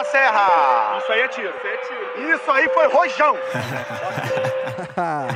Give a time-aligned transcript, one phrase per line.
[0.00, 0.98] da serra.
[0.98, 1.48] Isso aí é tiro.
[1.48, 2.34] Isso aí é tiro.
[2.34, 3.36] Isso aí foi rojão.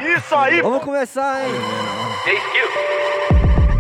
[0.17, 0.63] Isso aí.
[0.63, 1.53] Vamos começar, hein?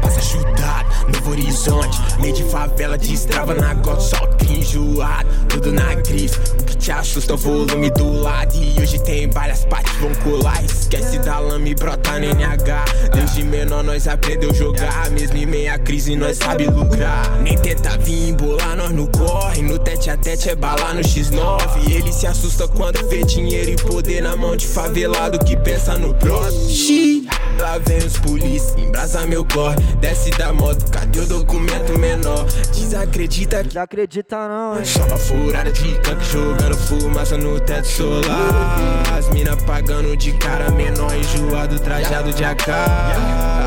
[0.03, 5.95] Passa chutado, novo horizonte Meio de favela, destrava na gota Só que enjoado, tudo na
[5.95, 6.39] grife
[6.85, 10.63] Te assusta o volume do lado E hoje tem várias partes vão colar.
[10.63, 15.11] Esquece da lama e brota no NH Desde menor nós aprendeu jogar.
[15.13, 17.41] Mesmo em meia crise nós sabe lucrar.
[17.41, 19.63] Nem tenta vir embolar, nós não corre.
[19.63, 23.77] No tete a tete é bala no X9 Ele se assusta quando vê dinheiro e
[23.77, 26.69] poder Na mão de favelado que pensa no próximo.
[26.69, 27.27] Xi,
[27.59, 32.45] Lá vem os polícia, embrasa meu corre Desce da moto, cadê o documento menor?
[32.73, 34.85] Desacredita Desacredita não, hein?
[34.85, 40.71] só uma furada de canto jogando fumaça no teto solar As mina pagando de cara
[40.73, 42.69] menor enjoado, trajado de AK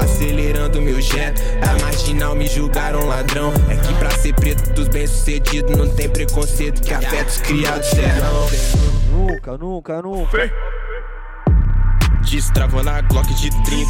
[0.03, 5.07] Acelerando meu jet, a marginal me julgaram ladrão É que pra ser preto dos bem
[5.07, 8.47] sucedidos não tem preconceito que afeta os criados serão
[9.11, 10.51] Nunca, nunca, nunca.
[12.29, 13.89] Destravou na Glock de 30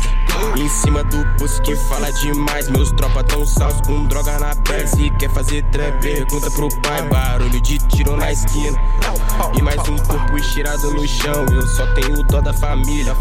[0.57, 4.87] Em cima do pulso que fala demais Meus tropas tão salvos com droga na perna
[4.87, 8.79] Se quer fazer trap, pergunta pro pai Barulho de tiro na esquina
[9.57, 13.15] E mais um corpo estirado no chão Eu só tenho dó da família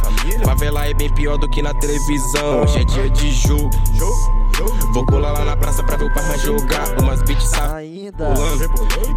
[0.45, 3.71] Favela é bem pior do que na televisão Hoje é dia de jogo
[4.93, 7.53] Vou colar lá na praça pra ver o pai jogar Umas beats
[8.07, 8.29] Ainda.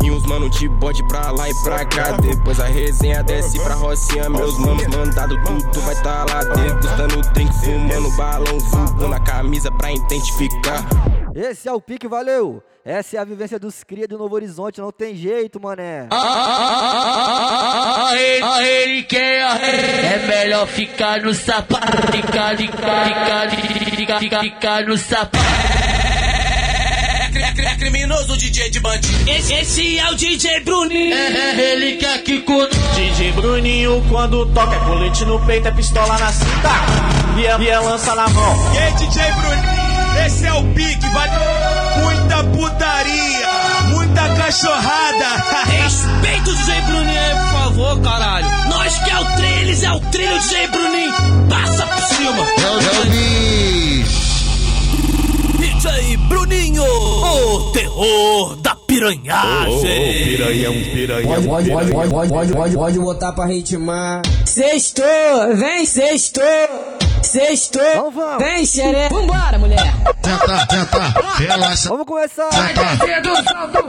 [0.04, 2.12] E uns mano de bode pra lá e pra cá.
[2.18, 4.30] Depois a resenha desce pra Rocinha.
[4.30, 9.92] Meus manos mandado tudo vai tá lá degustando drink, fumando balão, vulgo na camisa pra
[9.92, 10.86] identificar.
[11.34, 12.62] Esse é o pique, valeu.
[12.86, 16.08] Essa é a vivência dos cria do Novo Horizonte, não tem jeito, mané.
[16.12, 23.50] A ele, a ele quer a É melhor ficar no sapato Ficar, ficar, ficar,
[23.96, 25.99] ficar, ficar, ficar no sapato
[27.42, 29.30] É criminoso DJ de bandido.
[29.30, 34.46] esse, esse é o DJ Bruninho É, é ele quer que cuide DJ Bruninho quando
[34.48, 36.70] toca é colete no peito, é pistola na cinta
[37.38, 38.74] e é, e é lança na mão.
[38.74, 41.30] E aí, DJ Bruninho, esse é o pique, vai.
[42.02, 43.48] Muita putaria,
[43.90, 45.44] muita cachorrada.
[45.84, 49.92] Respeita o DJ Bruninho aí, por favor, caralho Nós que é o trilho, eles é
[49.92, 51.14] o trilho DJ Bruninho
[51.50, 52.46] Passa por cima
[55.80, 60.36] DJ Bruninho, o terror da piranhagem
[61.24, 64.22] Pode, pode, pode, pode, pode, pode, pode, pode botar pra ritmar.
[64.46, 66.44] Sextou, vem, sextou.
[67.22, 68.44] Sextou, Então vamos.
[68.44, 69.10] vem, xeré.
[69.10, 69.94] Vambora, mulher.
[70.22, 71.00] Tenta, tenta,
[71.38, 72.48] relaxa, Vamos começar.
[72.50, 72.98] tenta,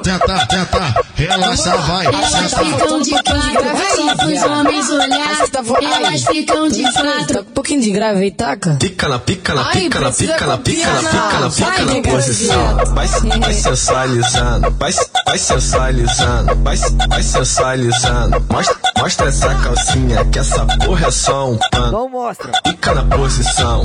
[0.02, 5.48] tenta, tenta, relaxa, vai, Elas ficam de quatro, se os homens olhar,
[5.82, 7.40] elas ficam de quatro.
[7.40, 8.76] Um pouquinho de grave aí, taca.
[8.80, 12.76] Pica na pica na pica na pica na pica na pica na pica na posição.
[12.94, 13.06] Vai,
[13.40, 14.92] vai sensualizando, vai,
[15.26, 16.76] vai sensualizando, vai,
[17.08, 18.46] vai sensualizando.
[18.50, 21.92] Mostra, mostra essa calcinha que essa porra é só um pano.
[21.92, 22.50] Não mostra.
[22.66, 23.84] Fica na posição,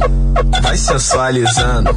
[0.63, 1.89] vai sensualizando.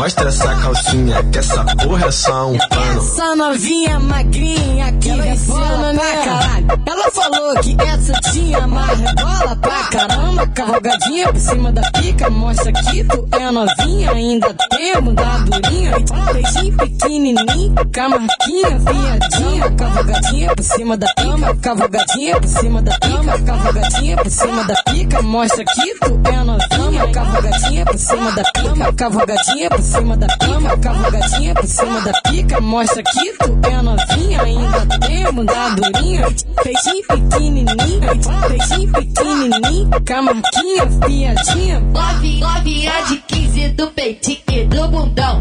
[0.00, 3.02] Mostra essa calcinha que essa porra é só um pano.
[3.02, 6.82] Essa novinha magrinha que rebola pra caralho.
[6.86, 10.46] Ela falou que essa tinha mais rebola pra caramba.
[10.46, 14.12] Cavalgadinha por cima da pica, mostra que tu é novinha.
[14.12, 15.92] Ainda temos da durinha.
[16.32, 19.70] Beijinho pequenininho, com a marquinha, viadinha.
[19.76, 25.20] Cavalgadinha por cima da pica, cavalgadinha por cima da pica, cavalgadinha por cima da pica.
[25.20, 27.12] Mostra que tu é novinha.
[27.12, 32.60] Cavalgadinha por cima da pica, cavalgadinha por cima da pica, cavalgadinha por cima da pica.
[32.60, 34.42] Mostra que tu é novinha.
[34.42, 36.26] Ainda temos da durinha.
[36.62, 38.00] Beijinho pequenininho,
[38.48, 41.80] beijinho pequenininho, com a marquinha, viadinha.
[41.80, 45.40] Novinha de 15 do peitinho e do bundão.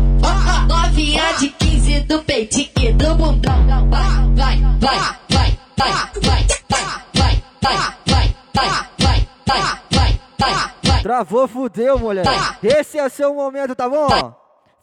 [0.67, 3.89] Novinha de 15 do peitinho e do bundão.
[3.89, 4.99] Vai, vai, vai,
[5.29, 10.78] vai, vai, vai, vai, vai, vai, vai, vai, vai, vai, vai, vai.
[11.01, 12.25] Travou, fudeu, mulher.
[12.63, 14.07] Esse é seu momento, tá bom?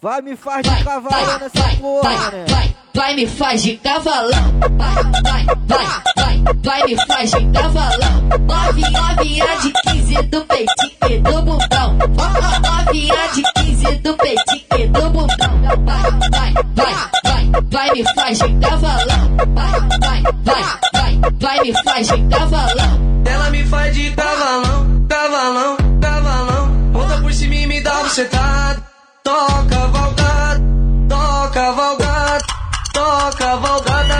[0.00, 4.30] Vai, me faz de cavalo nessa porra, vai, vai, vai, me faz de cavalão.
[4.76, 5.86] Vai, vai, vai,
[6.16, 8.22] vai, vai, me faz de cavalão.
[8.46, 11.96] Novinha, novinha de 15 do peitinho e do bundão.
[11.96, 15.60] Novinha de 15 do peitinho e do bundão.
[15.84, 16.94] Vai, vai, vai,
[17.24, 19.36] vai, vai, me faz de cavalão.
[19.54, 20.62] Vai, vai, vai,
[20.92, 23.06] vai, vai, me faz de cavalão.
[23.24, 26.92] Ela me faz de cavalão, cavalão, cavalão.
[26.92, 28.82] Volta por cima e me dá bucetada.
[29.22, 30.60] Toca, valgada,
[31.08, 32.44] toca, valgada,
[32.92, 34.15] toca, valgada,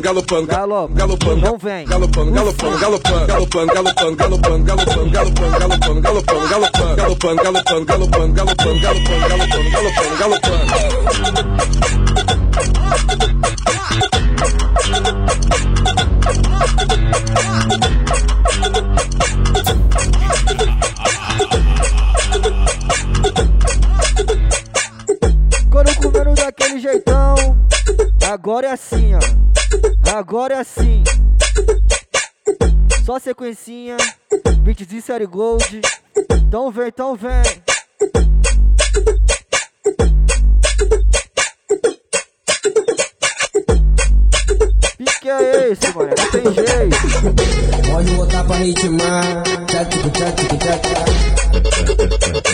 [0.00, 0.94] Galopando, galopando, Galopa.
[0.94, 1.84] galopando, Não vem.
[1.84, 8.80] galopando, galopando, galopando, galopando, galopando, galopando, galopando, galopando, galopando, galopando, galopando, galopando, galopando, galopando, galopando,
[8.80, 11.62] galopando, galopando, galopando,
[28.42, 29.20] Agora é assim, ó.
[30.18, 31.04] Agora é assim.
[33.06, 33.96] Só sequencinha.
[34.64, 35.80] Beats de série Gold.
[36.28, 37.30] Então vem, então vem.
[44.98, 46.10] Pique é esse, mano?
[46.18, 46.96] Não tem jeito.
[47.92, 49.44] Pode botar pra ritmar.
[49.68, 52.51] Tchac, tchac, tchac, tchac.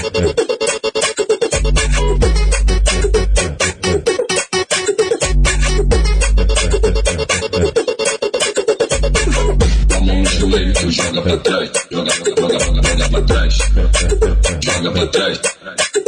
[11.09, 13.59] Joga pra trás, joga, joga, joga, joga, pra trás,
[14.61, 16.08] joga pra trás.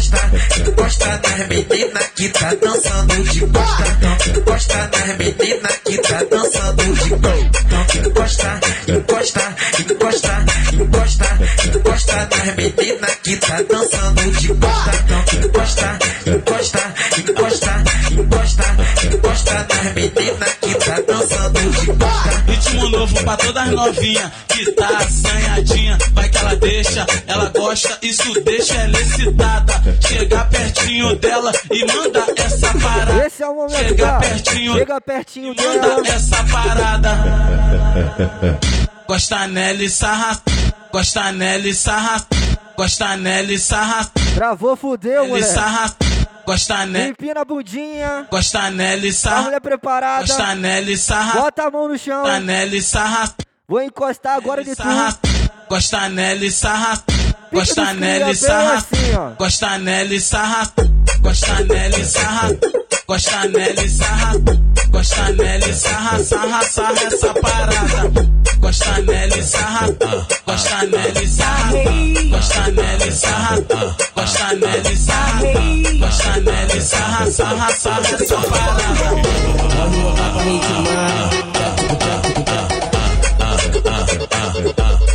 [0.01, 4.29] encosta, encosta nas meninas que tá dançando de costa.
[4.29, 7.97] Encosta nas meninas que tá dançando de costa.
[7.99, 14.91] Encosta, encosta, encosta, encosta, encosta nas meninas que tá dançando de costa.
[15.35, 18.65] Encosta, encosta, encosta, encosta,
[19.05, 22.50] encosta nas meninas que tá dançando de costa.
[22.81, 25.97] Ritmo novo pra todas novinha que tá assanhadinha.
[26.13, 29.73] Vai que ela deixa, ela gosta, isso deixa ela excitada.
[30.07, 33.27] Chega pertinho dela e manda essa parada.
[33.27, 34.19] Esse é o momento, Chega cara.
[34.19, 35.95] pertinho, Chega pertinho dela.
[35.95, 37.11] manda essa parada.
[39.07, 40.41] Gosta nela e sarra,
[40.91, 42.25] gosta nela e sarra,
[42.77, 45.45] gosta nela e sarra, Travou, fudeu, e moleque.
[46.51, 48.27] Gosta nela, Empina a bundinha.
[48.29, 50.25] gosta nela e A sarra, mulher preparada.
[50.27, 52.21] gosta nela e sarra, Bota a mão no chão.
[52.23, 53.33] gosta nela e sarra.
[53.67, 55.17] Vou encostar agora de sarra,
[55.69, 57.01] gosta nela e sarra,
[57.53, 60.73] gosta dos nela e sarra, assim, gosta nela e sarra,
[61.21, 62.49] gosta nela e sarra,
[63.11, 64.33] gosta nela sarra,
[64.89, 68.09] gosta nela sarra, sarra, sarra essa parada.
[68.59, 69.87] Gosta nela sarra,
[70.47, 71.73] gosta nela sarra,
[72.29, 73.57] gosta nela sarra,
[74.15, 75.41] gosta nela sarra,
[75.99, 79.21] gosta nela e sarra, sarra, sarra essa parada.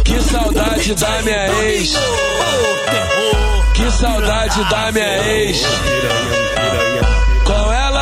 [0.04, 1.94] Que saudade da minha ex.
[3.74, 5.62] Que saudade da minha ex.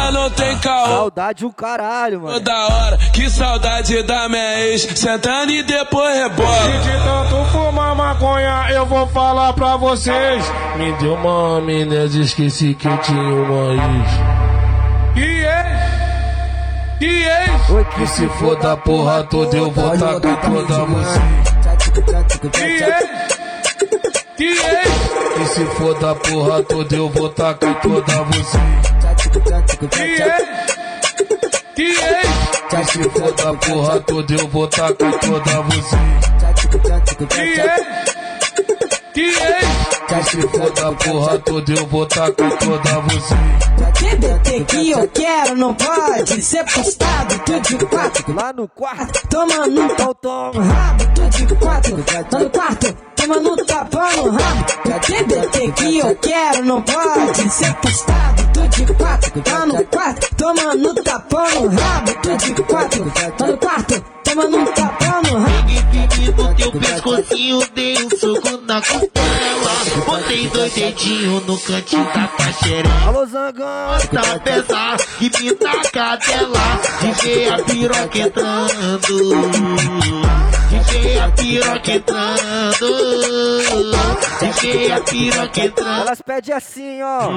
[0.05, 0.87] Ela não tem caô.
[0.87, 2.39] Saudade o caralho, mano.
[2.41, 4.83] Da hora, que saudade da minha ex.
[4.83, 6.69] Sentando e depois rebola.
[6.83, 10.45] De tanto fumar maconha, eu vou falar pra vocês.
[10.77, 14.11] Me deu uma amnésia, esqueci que eu tinha uma ex.
[15.15, 15.79] Que ex?
[16.99, 17.71] Que ex?
[17.71, 21.21] Oi, Que se for da porra toda, eu vou tacar toda você.
[21.63, 22.61] tchac.
[22.63, 23.39] ex?
[24.37, 24.89] Que ex?
[25.35, 28.59] Que se for da porra toda, eu vou tacar toda você.
[29.35, 30.43] Que ex?
[31.75, 32.29] Que ex?
[32.71, 33.09] Que se
[33.69, 35.97] porra toda, eu vou tacar toda você.
[37.29, 38.15] Que ex?
[39.13, 39.65] Que ex?
[40.07, 43.35] Que se for da porra toda, eu vou tacar toda você.
[43.95, 48.35] TBT que eu quero não pode ser postado, tudo de quatro.
[48.35, 49.29] Lá no quarto.
[49.29, 50.63] Toma no Então toma.
[50.63, 52.03] rabo, tudo de quatro.
[52.05, 54.65] Tá no quarto, toma no tapa no rabo.
[55.01, 59.41] TBT que eu quero não pode ser postado, tudo de quatro.
[59.43, 63.11] Tá no quarto, toma no tapa no rabo, tudo de quatro.
[63.11, 65.65] Tá no quarto, toma no tapa no rabo.
[65.91, 69.45] Peguei no teu pescocinho, dei um soco na costela.
[70.07, 72.91] Botei dois dedinhos no cantinho da taxeira.
[73.07, 73.99] Alô, Zangão.
[74.13, 76.81] Tá pesar e me taca dela.
[77.01, 79.45] DJ a piroca entrando.
[80.71, 83.14] DJ a piroca entrando.
[84.41, 86.01] DJ a piroca entrando.
[86.01, 87.31] Elas pedem assim, ó.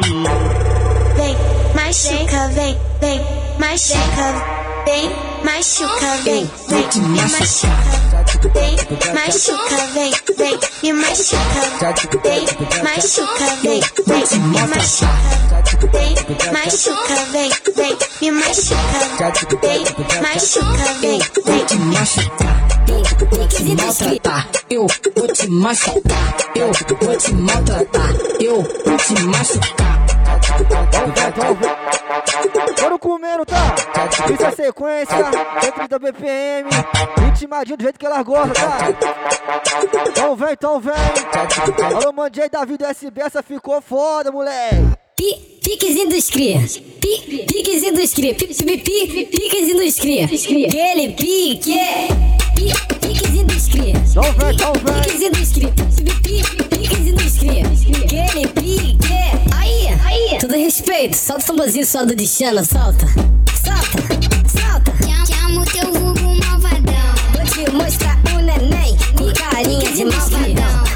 [1.15, 1.35] Vem,
[1.75, 3.21] machuca, vem, vem,
[3.59, 4.57] machuca.
[4.85, 5.09] Vem,
[5.43, 7.67] machuca, vem, vem, me machuca.
[8.53, 8.75] Vem,
[9.13, 11.89] machuca, vem, vem, me machuca.
[12.23, 12.45] Vem,
[12.83, 15.46] machuca, vem, vem, me machuca.
[15.85, 16.15] Vem,
[16.51, 19.29] machuca, vem, vem, me machuca,
[19.61, 19.83] vem,
[20.21, 21.65] machuca, vem, vem.
[21.65, 22.47] te machucar,
[22.87, 23.03] eu
[23.35, 29.87] vou te maltratar, eu vou te machucar, eu vou te maltratar, eu vou te machucar.
[32.81, 33.75] Bora comendo, tá?
[34.33, 35.17] Isso é sequência,
[35.61, 36.69] dentro da BPM,
[37.25, 38.77] ritmadinho do jeito que elas gostam, tá?
[40.09, 40.93] Então vem, então vem.
[41.95, 45.06] Alô, mandei Davi do SB, essa ficou foda, moleque.
[45.17, 46.61] Pi, piques Industria.
[47.01, 48.35] Pi, piques Industria.
[48.35, 50.25] Pi, pi, pi, do Industria.
[50.25, 51.73] Aquele pique.
[52.55, 52.71] Pi,
[53.01, 53.93] piques Industria.
[53.95, 55.01] É?
[55.01, 55.73] Piques Industria.
[56.21, 57.63] Pi, piques Industria.
[57.65, 59.11] Aquele pique.
[59.11, 59.55] É?
[59.55, 60.37] Aí, aí.
[60.39, 61.17] Tudo respeito.
[61.17, 63.07] Solta o tamborzinho solta de Dichana, solta.
[63.07, 63.97] Solta,
[64.47, 64.93] solta.
[65.25, 67.15] Chamo o teu vulgo malvadão.
[67.33, 70.86] Vou te mostrar o neném com carinha de malvadão.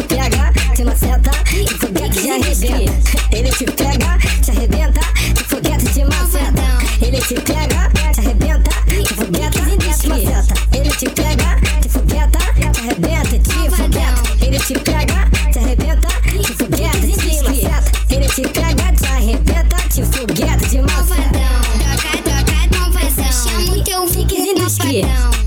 [0.00, 2.92] Te pega, te maceta, de foguete te arrebenta.
[3.30, 5.00] Ele te pega, te arrebenta,
[5.34, 6.78] de foguete te maceta.
[7.00, 9.60] Ele te pega, te arrebenta, de foguete
[10.00, 10.54] te maceta.
[10.72, 14.14] Ele te pega, te fogueta, te arrebenta, te fogueta.
[14.40, 17.82] Ele te pega, te arrebenta, de foguete te maceta.
[18.08, 21.40] Ele te pega, te arrebenta, te foguete te maceta.
[21.78, 23.32] Toca, toca, com pressão.
[23.50, 24.00] Chama o teu.
[24.06, 25.39] Toca, toca,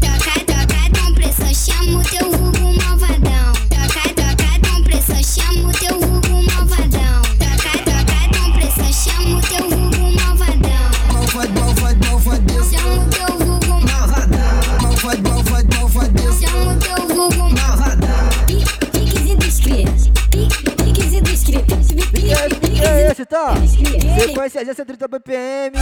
[24.46, 25.78] Então, vai ser é a 30 BPM.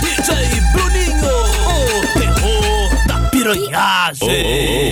[0.00, 1.34] DJ Bruninho,
[1.98, 4.22] o terror da piranhagem.
[4.22, 4.91] Oh, oh, oh.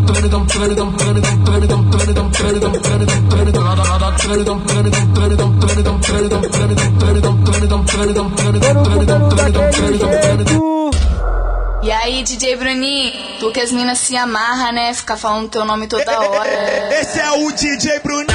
[11.83, 14.93] E aí, DJ Bruninho, tu que as minas se amarra, né?
[14.93, 16.93] Ficar falando teu nome toda hora.
[16.93, 18.31] Esse é o DJ Bruninho.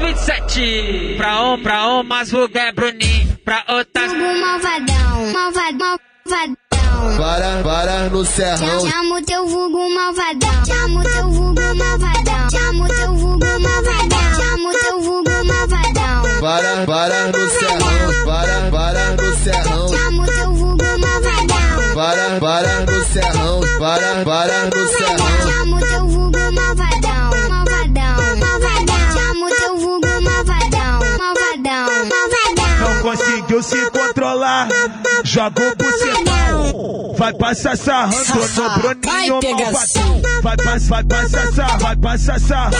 [0.00, 5.32] 027 Pra um, pra um, mas vulgar é Bruninho Pra outras vulgo malvadão.
[5.32, 5.98] Malvadão,
[6.96, 7.16] malvadão.
[7.16, 8.88] Para, para no serrão.
[8.88, 10.64] Chama o teu vulgo malvadão.
[10.66, 12.50] Chama o teu vulgo malvadão.
[12.50, 14.34] Chama o teu vulgo malvadão.
[14.36, 16.40] Chama o teu vulgo malvadão.
[16.40, 18.24] Para, para no serrão.
[18.24, 19.88] Para, para no serrão.
[19.88, 21.94] Chama o teu vulgo malvadão.
[21.94, 23.60] Para, para no serrão.
[23.78, 25.50] Para, para no serrão.
[25.50, 26.35] Chama o teu vulgo
[33.56, 34.68] conseguiu se controlar.
[35.24, 37.14] Joga o bucetão.
[37.16, 40.35] Vai passar sarrando no Bruninho malvadão.
[40.46, 42.76] Vai passar, vai passar sarrando, vai passar sarrando.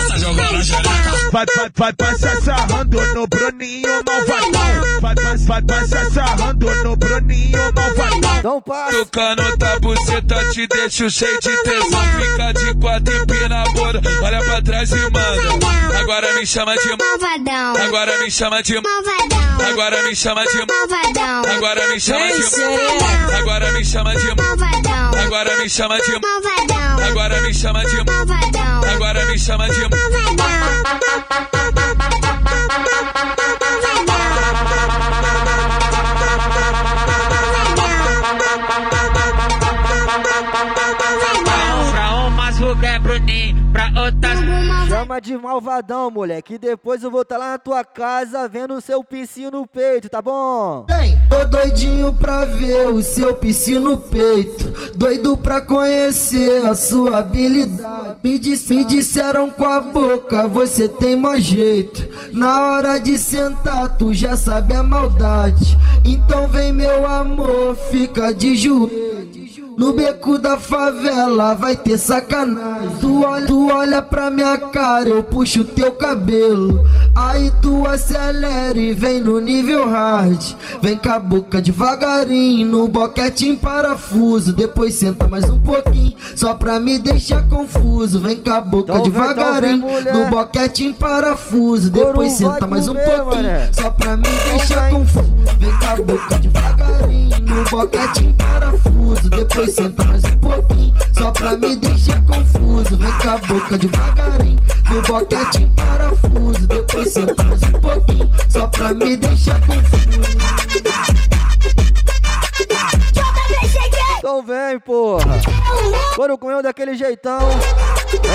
[1.33, 5.01] Vai, vai, vai passar sarrando no Bruninho malvadão.
[5.01, 8.43] Vai, vai, vai passar sarrando no Bruninho malvadão.
[8.45, 8.93] Não passa.
[8.93, 14.45] Tocando tua buceta te deixo cheio de tesão Fica de quatro e empina a Olha
[14.45, 17.85] pra trás e manda Agora me chama de Malvadão.
[17.85, 19.69] Agora me chama de Malvadão.
[19.69, 21.57] Agora me chama de Malvadão.
[21.57, 23.37] Agora me chama de Malvadão.
[23.41, 25.21] Agora me chama de Malvadão.
[25.25, 27.09] Agora me chama de Malvadão.
[27.09, 28.91] Agora me chama de Malvadão.
[28.93, 31.56] Agora me chama de
[45.07, 46.55] Chama de malvadão, moleque.
[46.55, 50.09] E depois eu vou estar lá na tua casa vendo o seu piscinho no peito,
[50.09, 50.85] tá bom?
[51.31, 54.97] Tô doidinho pra ver o seu piscino no peito.
[54.97, 58.17] Doido pra conhecer a sua habilidade.
[58.25, 58.41] Me,
[58.77, 62.33] me disseram com a boca, você tem mais jeito.
[62.33, 65.79] Na hora de sentar, tu já sabe a maldade.
[66.05, 69.46] Então vem, meu amor, fica de joelho.
[69.77, 72.97] No beco da favela vai ter sacanagem.
[72.99, 76.83] Tu olha, tu olha pra minha cara, eu puxo teu cabelo.
[77.17, 80.39] Aí tu acelera e vem no nível hard.
[80.83, 84.53] Vem com a boca devagarinho, no boquete em parafuso.
[84.53, 88.21] Depois senta mais um pouquinho, só pra me deixar confuso.
[88.21, 91.89] Vem com a boca Então devagarinho, vem, no boquete em parafuso.
[91.89, 93.71] Depois senta mais um pouquinho, mané.
[93.73, 95.33] só pra me deixar confuso.
[95.59, 99.31] Vem com a boca devagarinho, no boquete em parafuso.
[99.31, 102.95] Depois senta mais um pouquinho, só pra me deixar confuso.
[102.99, 104.59] Vem com a boca devagarinho,
[104.91, 106.67] no boquete em parafuso.
[106.67, 110.07] Depois um pouquinho, só pra me deixar confuso.
[114.19, 115.41] Então vem, porra.
[116.17, 117.39] Foram comendo daquele jeitão.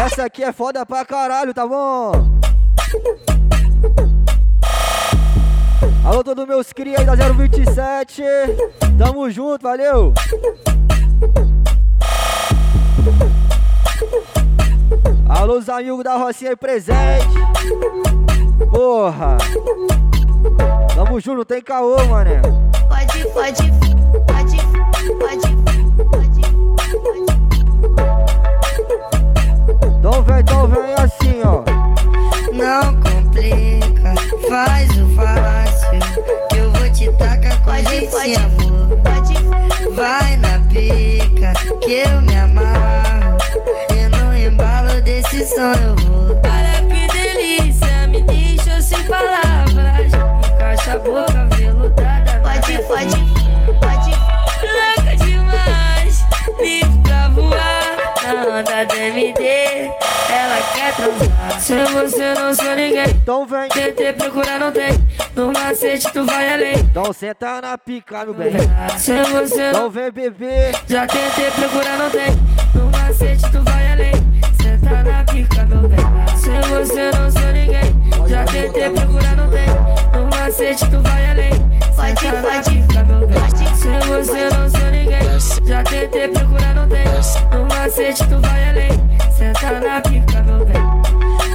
[0.05, 2.11] Essa aqui é foda pra caralho, tá bom?
[6.05, 8.23] Alô, todos meus cria aí da 027.
[8.97, 10.13] Tamo junto, valeu.
[15.27, 18.20] Alô, os amigos da Rocinha aí presente.
[18.69, 19.37] Porra.
[20.95, 22.41] Tamo junto, não tem caô, mané.
[22.87, 23.71] Pode, pode,
[24.27, 24.57] pode,
[25.17, 25.55] pode,
[26.09, 26.41] pode.
[29.99, 31.63] Então vem, então vem assim, ó.
[32.53, 34.13] Não complica,
[34.49, 35.99] faz o fácil.
[36.55, 38.97] Eu vou te tacar com Pode, esse pode, amor.
[39.03, 39.95] pode.
[39.95, 43.37] Vai na pica, que eu me amarro.
[43.95, 46.50] E no embalo desse som eu vou.
[49.11, 50.13] Palavras.
[50.53, 52.41] Encaixa a boca veludada.
[52.41, 53.17] Pode, pode,
[53.79, 54.11] pode.
[54.61, 56.25] Louca demais,
[56.59, 57.97] livre pra voar.
[58.23, 61.59] Na onda da MD, ela quer transar.
[61.59, 63.67] Se você não sou ninguém, Então vem.
[63.69, 64.91] tentei procurar, não tem.
[65.35, 66.75] No macete tu vai além.
[66.79, 68.51] Então senta na pica, meu bem.
[68.97, 70.71] Se você não Então vem, bebê.
[70.87, 72.29] já tentei procurar, não tem.
[72.73, 74.11] No macete tu vai além.
[74.61, 75.99] Senta na pica, meu bem.
[76.37, 77.91] Se você não sou ninguém,
[78.31, 79.67] já tentei procurar, não tem.
[80.13, 81.51] No macete tu vai além.
[81.95, 83.39] Pode, pode, pica, meu bem.
[83.39, 83.77] pode.
[83.77, 87.03] Se você não sou ninguém, já tentei procurar, não tem.
[87.51, 88.91] No macete tu vai além.
[89.37, 91.10] Senta na pica, meu bem.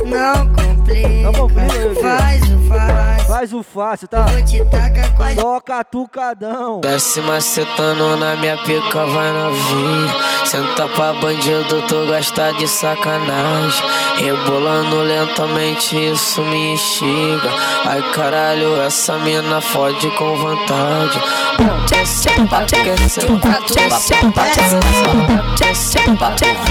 [0.07, 3.27] Não complica, Não complica, faz o fácil.
[3.27, 4.23] Faz o fácil, tá?
[4.23, 6.81] Vou te tacar com a Toca tucadão.
[6.81, 10.15] Desce macetando na minha pica, vai novinha.
[10.45, 13.85] Senta pra bandido, tu gosta de sacanagem.
[14.17, 17.51] Rebolando lentamente, isso me instiga.
[17.85, 21.21] Ai caralho, essa mina fode com vontade.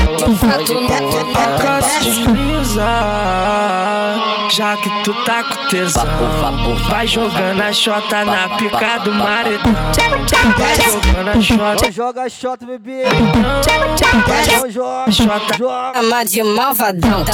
[0.07, 2.15] Ela fode com vontade.
[4.49, 6.05] Já que tu tá com tesão
[6.89, 9.73] Vai jogando a xota na pica do maredão
[10.57, 11.91] Vai jogando a xota.
[11.91, 13.03] Joga a xota, bebê.
[14.61, 15.99] Não joga xota.
[15.99, 17.25] Ama de malvadão.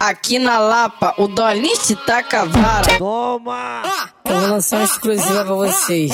[0.00, 3.82] Aqui na Lapa, o Dolin te taca vara Toma!
[3.84, 4.17] Ah!
[4.28, 6.12] Eu vou lançar uma exclusiva pra vocês.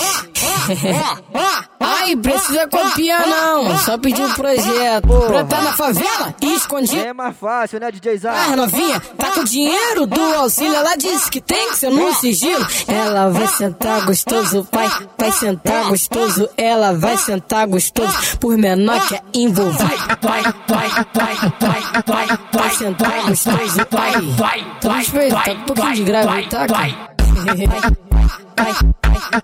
[1.81, 3.79] Ai, precisa copiar não.
[3.79, 5.09] Só pedir um projeto.
[5.27, 7.01] Pra tá na favela e escondido.
[7.05, 8.57] É mais fácil, né, DJ Ah, Zá?
[8.57, 10.75] novinha, tá com dinheiro do auxílio.
[10.75, 12.67] Ela disse que tem que ser no sigilo.
[12.87, 16.49] Ela vai sentar gostoso, vai, vai sentar gostoso.
[16.57, 19.85] Ela vai sentar gostoso, por menor que é envolvido.
[20.23, 24.99] Vai, vai, vai, vai, vai, vai sentar gostoso, vai, vai, vai.
[24.99, 26.67] Respeita, tá um pouquinho de grave, aí, tá?
[26.67, 26.97] Vai,
[27.35, 28.73] 嘿嘿嘿 vai,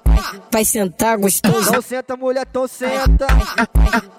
[0.04, 1.68] vai, vai sentar gostoso.
[1.68, 3.26] Então senta, mulher, então senta.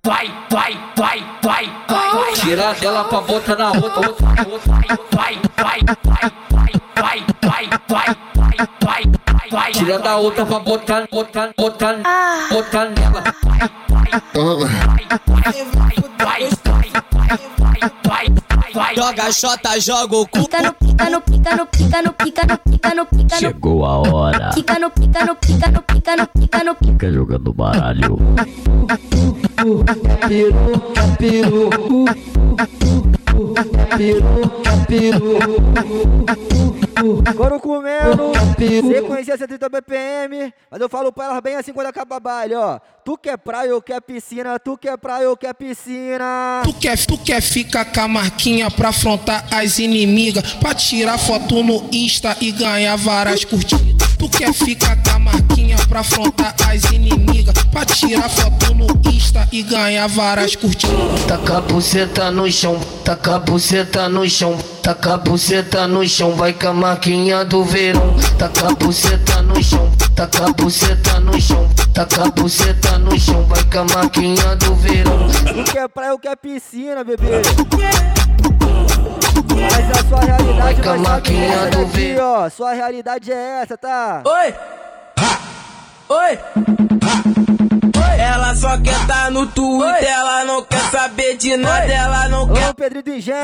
[0.04, 4.74] vai, vai, vai, vai, vai, Tira dela pra botar na outra, outra, outra.
[4.74, 8.16] vai, vai, vai, vai, vai, vai, vai, vai,
[8.82, 11.96] vai, vai, vai, Tira da outra pra botar, botar, botar,
[12.52, 13.24] botar nela.
[18.96, 20.40] Joga xota, joga o cu.
[20.40, 23.86] Pica no pica no pica no pica no pica no pica no pica no Chegou
[23.86, 24.50] a hora.
[24.54, 28.18] pica no pica no pica no pica no pica no Fica jogando baralho.
[30.28, 30.64] peru,
[30.96, 31.70] é peru,
[33.40, 34.42] piru,
[34.88, 35.40] piru,
[36.28, 36.89] piru.
[37.36, 42.18] Couro comendo, sem conhecer 130 BPM, mas eu falo pra elas bem assim quando acaba
[42.18, 42.80] o baile, ó.
[43.04, 46.62] Tu quer praia, eu quer piscina, tu quer praia, eu quer piscina.
[46.64, 51.64] Tu quer, tu quer ficar com a marquinha pra afrontar as inimigas, pra tirar foto
[51.64, 54.10] no Insta e ganhar várias curtidas.
[54.18, 59.48] Tu quer ficar com a marquinha pra afrontar as inimigas, pra tirar foto no Insta
[59.52, 61.26] e ganhar várias curtidas.
[61.26, 64.58] Taca a buceta no chão, taca a buceta no chão,
[64.90, 68.16] taca a buceta no chão, vai com a marquinha do verão.
[68.40, 73.44] Taca a buceta no chão, taca a buceta no chão, taca a buceta no chão,
[73.44, 75.28] vai com a marquinha do verão.
[75.30, 77.28] Tu quer praia, eu quer piscina, bebê.
[79.62, 81.86] Mas a sua realidade com a vai maquinha essa do
[82.20, 82.50] ó.
[82.50, 84.24] Sua realidade é essa, tá?
[84.26, 84.56] Oi!
[86.10, 87.49] Oi!
[88.20, 92.70] Ela só quer tá no Twitter, ela não quer saber de nada, ela não quer.
[92.70, 93.38] Ô, Pedrinho do Engenho,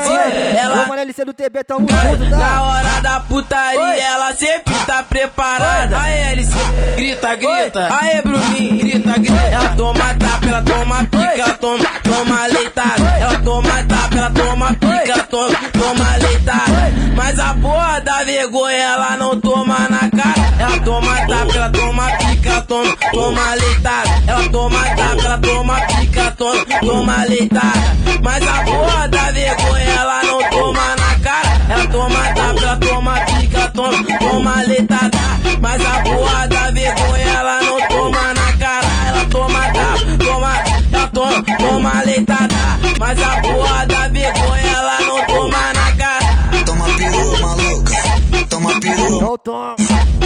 [0.56, 2.36] ela- Mano LC do TB, tamo junto, tá?
[2.36, 5.98] Na hora da putaria, ela sempre tá preparada.
[5.98, 6.54] Aê, LC,
[6.96, 7.88] grita, grita.
[8.00, 9.42] Aê, Bruninho, grita, grita.
[9.50, 13.02] Ela toma tapa, ela toma pica, ela toma, toma leitada.
[13.18, 14.74] Ela toma tapa, ela toma
[15.14, 16.92] toma, leitada.
[17.14, 20.54] Mas a porra da vergonha, ela não toma na cara.
[20.58, 24.10] Ela toma tapa, ela toma pica, toma, toma leitada.
[24.26, 27.96] Ela toma tapa, ela toma pica, toma, toma leitada.
[28.22, 31.60] Mas a porra da vergonha, ela não toma na cara.
[31.68, 35.18] Ela toma tapa, ela toma pica, toma, toma leitada.
[35.60, 38.45] Mas a porra da vergonha, ela não toma na cara.
[41.16, 42.54] Toma, toma leitada.
[42.98, 46.64] Mas a porra da vergonha, ela não toma na cara.
[46.66, 47.94] Toma peru, maluca.
[48.50, 49.20] Toma peru.
[49.20, 49.76] Não toma.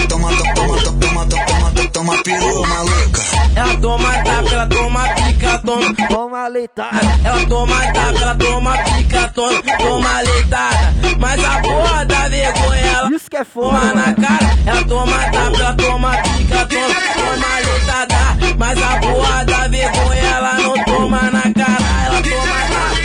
[0.09, 3.23] Toma, toma, toma, toma, toma, toma, toma peru, maluca.
[3.55, 7.21] Ela toma tapa, ela toma pica, toma, toma leitada.
[7.25, 10.95] Ela toma tapa, ela toma pica, toma, toma leitada.
[11.21, 14.59] Mas a porra da vergonha, ela Isso que é foda, toma na cara.
[14.67, 18.20] Ela toma tapa, ela toma pica, toma, toma leitada.
[18.61, 21.79] Mas a porra da vergonha, ela não toma na cara.
[22.05, 23.01] Ela toma tapa,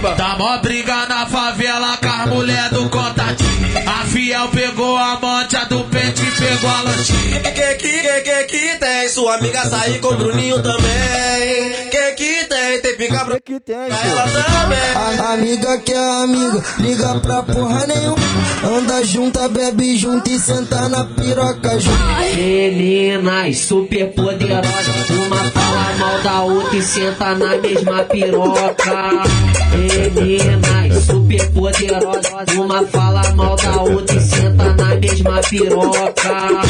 [0.00, 3.78] toma, Tá mó briga na favela com as mulher do contatinho.
[3.86, 7.40] A fiel pegou a manta do pente e pegou a lanchinha.
[7.40, 9.08] Que que que que que tem?
[9.08, 11.88] Sua amiga sair com o Bruninho também.
[11.90, 12.05] Que
[12.86, 12.96] tem?
[12.96, 13.74] Tem pica pra que tem?
[13.74, 14.78] Ela também.
[14.94, 18.16] A amiga que é amiga, liga pra porra nenhuma.
[18.64, 21.98] Anda junta, bebe junto e senta na piroca junto.
[22.36, 29.10] Meninas super poderosas, uma fala mal da outra e senta na mesma piroca.
[29.72, 36.60] Meninas super poderosas, uma fala mal da outra e senta na mesma piroca.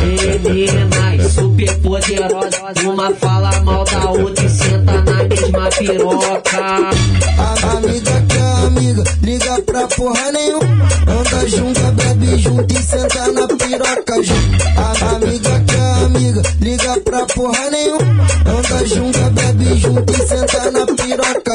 [0.00, 6.90] Meninas super poderosas, uma fala mal da outra e senta na mesma piroca.
[7.38, 10.88] A amiga que é amiga, liga pra porra nenhuma.
[11.08, 14.64] Anda junta, bebe junto e senta na piroca junto.
[14.76, 18.26] A amiga que é amiga, liga pra porra nenhuma.
[18.46, 21.46] Anda junta, bebe junto e senta na piroca.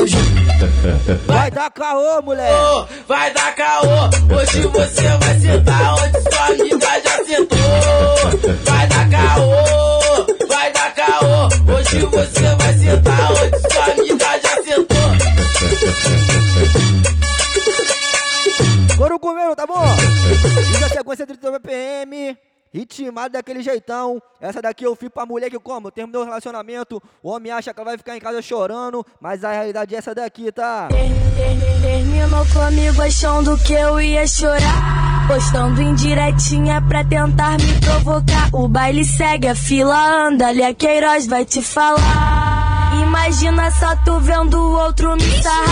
[1.28, 2.54] Vai dar caô, moleque.
[2.54, 4.10] Ô, vai dar caô.
[4.36, 7.58] Hoje você vai sentar onde sua amiga já sentou.
[8.66, 8.81] Vai
[23.12, 24.22] Ritmado daquele jeitão.
[24.40, 25.92] Essa daqui eu fiz pra mulher que como?
[25.92, 27.02] Terminou o relacionamento.
[27.22, 29.06] O homem acha que ela vai ficar em casa chorando.
[29.20, 30.88] Mas a realidade é essa daqui, tá?
[31.82, 35.28] Terminou comigo achando que eu ia chorar.
[35.28, 38.50] Postando indiretinha pra tentar me provocar.
[38.54, 40.48] O baile segue, a fila anda.
[40.48, 42.71] Ali a Queiroz vai te falar.
[43.12, 45.66] Imagina só tu vendo o outro me sarrar.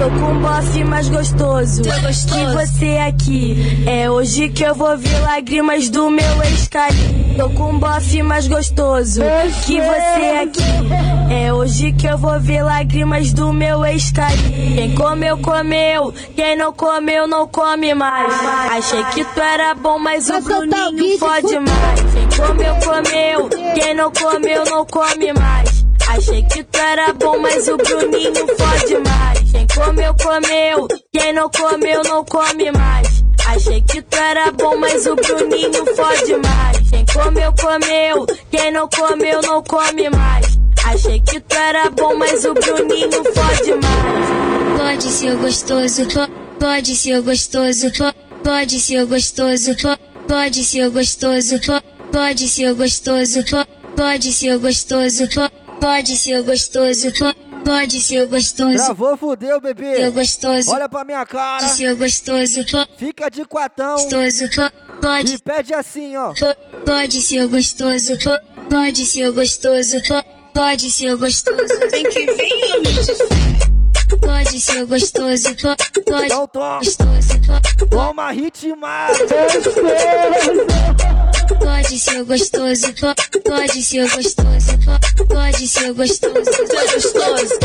[0.00, 3.84] Tô com um bofe mais gostoso que você aqui.
[3.86, 7.34] É hoje que eu vou ver lágrimas do meu ex-cali.
[7.36, 9.20] Tô com um bofe mais gostoso
[9.66, 11.34] que você aqui.
[11.34, 14.74] É hoje que eu vou ver lágrimas do meu ex-cali.
[14.76, 16.14] Quem comeu, comeu.
[16.34, 18.32] Quem não comeu, não come mais.
[18.70, 22.00] Achei que tu era bom, mas o Bruninho fode mais.
[22.14, 23.50] Quem comeu, comeu.
[23.74, 25.85] Quem não comeu, não come mais.
[26.08, 29.50] Achei que tu era bom, mas o Bruninho fode mais.
[29.52, 30.88] Quem comeu, comeu.
[31.12, 33.24] Quem não comeu, não come mais.
[33.46, 36.90] Achei que tu era bom, mas o Bruninho fode mais.
[36.90, 38.26] Quem comeu, comeu.
[38.50, 40.58] Quem não comeu, não come mais.
[40.84, 44.26] Achei que tu era bom, mas o Bruninho fode mais.
[44.78, 48.14] Pode ser gostoso, po- pode ser gostoso, po-
[48.44, 53.66] pode ser gostoso, po- pode ser gostoso, po- pode ser gostoso, po-
[53.96, 55.28] pode ser gostoso,
[55.80, 57.34] pode ser gostoso, po-
[57.64, 58.76] pode ser gostoso.
[58.76, 59.96] Travou, fudeu, bebê.
[59.96, 60.70] Seu gostoso.
[60.70, 61.62] Olha pra minha cara.
[61.64, 62.60] Pode ser gostoso,
[62.96, 63.94] Fica de quatão.
[63.96, 65.34] gostoso, po- pode.
[65.34, 66.32] E pede assim, ó.
[66.34, 71.56] po- Pode ser gostoso, po- pode ser gostoso, po- pode ser gostoso.
[71.90, 72.82] Vem que vem,
[74.20, 76.78] Pode ser gostoso, po- pode Então toma.
[76.78, 77.40] gostoso,
[77.78, 79.14] po- Toma ritmado.
[81.60, 87.58] Pode ser gostoso, po- pode ser gostoso, po- pode ser gostoso, ser gostoso.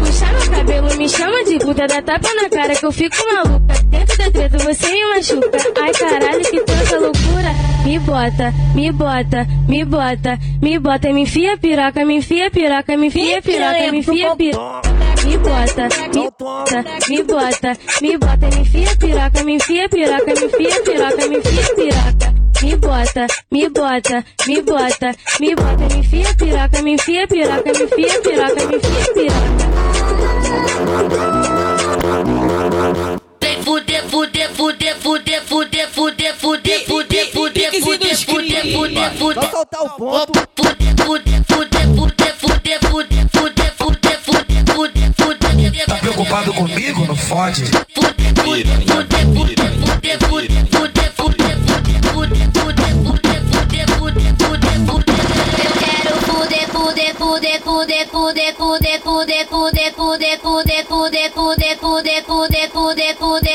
[0.00, 3.74] Puxar meu cabelo, me chama de puta, dá tapa na cara que eu fico maluca.
[3.90, 5.58] Dentro da treta você me machuca.
[5.82, 7.54] Ai caralho, que tanta loucura.
[7.84, 13.06] Me bota, me bota, me bota, me bota, me enfia piroca, me enfia piroca, me
[13.06, 14.82] enfia piroca, me enfia piroca.
[15.24, 20.44] Me bota, me bota, me bota, me bota, me enfia piroca, me enfia piroca, me
[20.46, 22.43] enfia piroca, me enfia piroca.
[22.64, 27.70] Me bota, me bota, me bota, me bota, me enfia piroca, me enfia piroca, me
[27.70, 29.74] enfia piroca, me enfia piroca.
[33.38, 39.34] Vem fuder, fuder, fuder, fuder, fuder, fuder, fuder, fuder, fuder, fuder, fuder, fuder, fuder.
[39.34, 40.32] Vai soltar o ponto.
[40.56, 45.86] Fuder, fuder, fuder, fuder, fuder, fuder, fuder, fuder, fuder, fuder, fuder.
[45.86, 47.04] Tá preocupado comigo?
[47.06, 47.66] Não fode.
[47.66, 50.93] Fuder, fuder, fuder, fuder, fuder, fuder, fuder, fuder,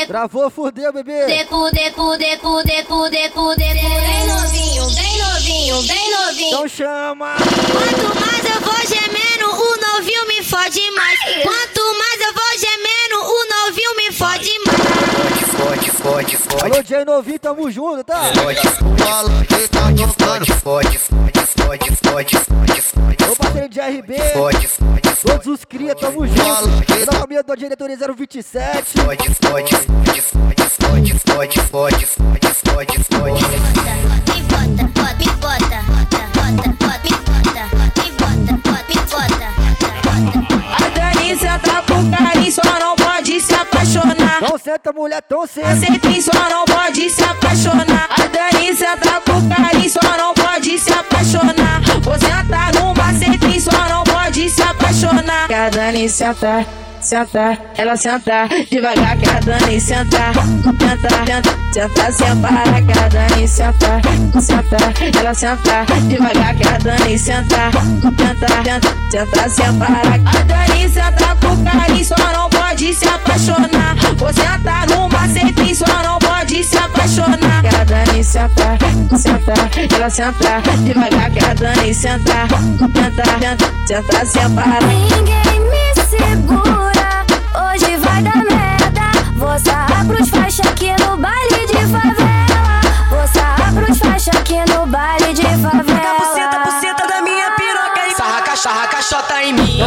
[0.06, 1.26] Travou, fudeu, bebê.
[3.84, 6.48] Bem novinho, bem novinho, bem novinho.
[6.48, 7.34] Então chama.
[7.36, 10.89] Quanto mais eu vou gemendo, o novinho me fode
[16.10, 16.64] Fode, fode.
[16.64, 18.32] Alô, Jay Novinho, tamo junto, tá?
[18.34, 18.98] Fode, fode,
[19.70, 23.24] fode, fode, fode, fode, fode, fode, fode, fode.
[23.30, 24.18] Ô, parceiro de RB.
[24.32, 26.84] Fode, fode, Todos os cria, tamo junto.
[26.84, 28.82] Toda a família da diretoria 027.
[29.00, 33.46] fode, fode, fode, fode, fode, fode, fode, fode, fode, bota,
[34.26, 35.78] me bota, me bota,
[36.34, 37.20] bota, me bota.
[40.74, 42.99] A Dani senta com carinho, só não
[43.40, 44.40] pode se apaixonar.
[44.42, 45.76] Não senta, mulher, tão senta.
[45.76, 48.08] Sempre só não pode se apaixonar.
[48.10, 51.80] A Dani senta com carinho, só não pode se apaixonar.
[52.02, 55.46] Você tá numa sempre só não pode se apaixonar.
[55.48, 56.66] Que a Dani senta,
[57.00, 63.48] sentar, ela sentar, devagar que a Dani sentar, sentar, sentar, sentar separar que a Dani
[63.48, 64.00] sentar,
[64.40, 70.20] sentar, ela sentar, devagar que a Dani sentar, sentar, sentar separar.
[70.26, 73.96] A Dani sentar com carinho, só não pode se apaixonar.
[74.16, 77.62] Você tá numa sem só não pode se apaixonar.
[77.62, 78.78] Que a Dani sentar,
[79.16, 84.82] sentar, ela sentar, devagar que a Dani sentar, sentar, sentar separar.
[84.82, 86.79] Ninguém me segura.
[89.40, 92.80] Vou sarrar pros faixa aqui no baile de favela.
[93.08, 96.18] Vou sarrar pros faixa aqui no baile de favela.
[96.18, 99.78] Buceta, buceta da minha piroca e sarra, sarra, caixota em mim.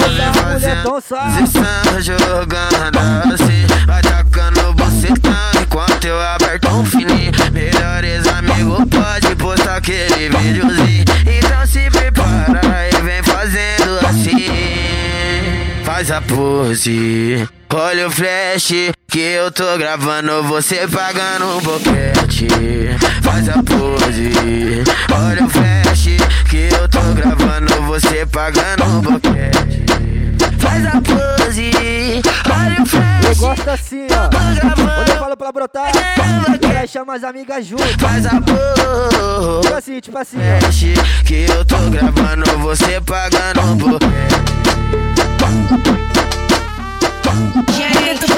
[1.07, 1.45] sai.
[1.45, 9.77] Zissando, jogando assim Vai tacando bucetão Enquanto eu aperto um fininho Melhores amigos pode postar
[9.77, 18.93] aquele videozinho Então se prepara e vem fazendo assim Faz a pose Olha o flash
[19.13, 22.47] que eu tô gravando Você pagando um boquete.
[23.21, 24.83] Faz a pose.
[25.13, 26.17] Olha o flash
[26.49, 29.85] que eu tô gravando Você pagando um boquete.
[30.57, 31.71] Faz a pose,
[32.49, 34.29] olha o Eu flash gosto assim, ó.
[34.95, 37.99] Quando eu falo pra brotar, ela chama as amigas junto.
[37.99, 39.61] Faz a pose.
[39.61, 40.37] Tipo assim, tipo assim.
[40.37, 40.85] Flash
[41.23, 44.53] que eu tô gravando Você pagando um boquete
[47.75, 48.33] Querendo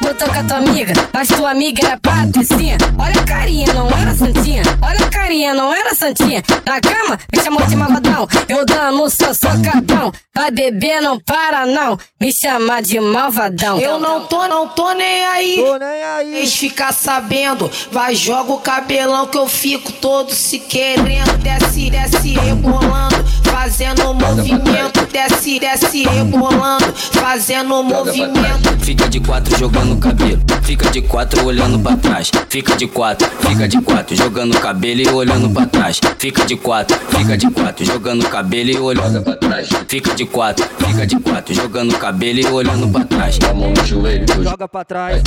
[0.00, 0.92] botou com a tua amiga.
[1.12, 2.76] Mas tua amiga era patricinha.
[2.98, 4.62] Olha a carinha, não era santinha.
[4.82, 6.42] Olha a carinha, não era santinha.
[6.66, 8.28] Na cama, me chamou de malvadão.
[8.48, 10.12] Eu dando seu socadão.
[10.34, 11.98] Vai beber, não para não.
[12.20, 13.78] Me chama de malvadão.
[13.78, 15.56] Eu não tô, não tô nem aí.
[15.56, 16.34] Tô nem aí.
[16.38, 17.70] Eles ficar sabendo.
[17.92, 21.38] Vai, joga o cabelão que eu fico todo se querendo.
[21.38, 23.16] Desce, desce, rebolando.
[23.50, 25.06] Fazendo movimento.
[25.12, 26.92] Desce, desce, rebolando.
[26.94, 28.70] Fazendo movimento.
[28.80, 32.30] Fica de quatro jogando cabelo, fica de quatro olhando pra trás.
[32.48, 36.00] Fica de quatro, fica de quatro jogando cabelo e olhando pra trás.
[36.18, 39.68] Fica de quatro, fica de quatro jogando cabelo e olhando pra trás.
[39.88, 43.38] Fica de quatro, fica de quatro jogando cabelo e olhando pra trás.
[43.48, 45.22] A mão no joelho, tu Joga pra trás.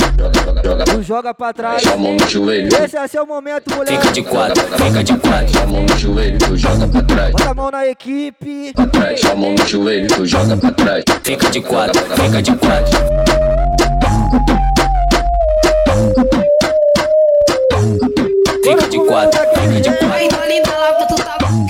[0.86, 1.86] Tu joga pra trás.
[1.86, 2.68] A mão no joelho.
[2.84, 4.00] Esse é seu momento, mulher.
[4.00, 5.62] Fica de quatro, fica de quatro.
[5.62, 7.32] A mão no joelho, tu joga pra trás.
[7.32, 8.13] Bota a mão na equipe.
[8.14, 8.72] Equipe.
[8.74, 11.04] Pra trás, sua mão no joelho, tu joga pra trás.
[11.22, 12.98] Fica de quatro, fica de quatro.
[18.62, 20.14] Fica de quatro, fica de quatro.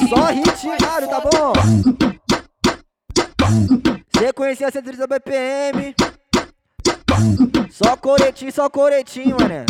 [0.09, 1.53] Só ritmado, tá bom?
[4.19, 5.95] Sequência 130 BPM.
[7.71, 9.65] Só coretinho, só coretinho, mané.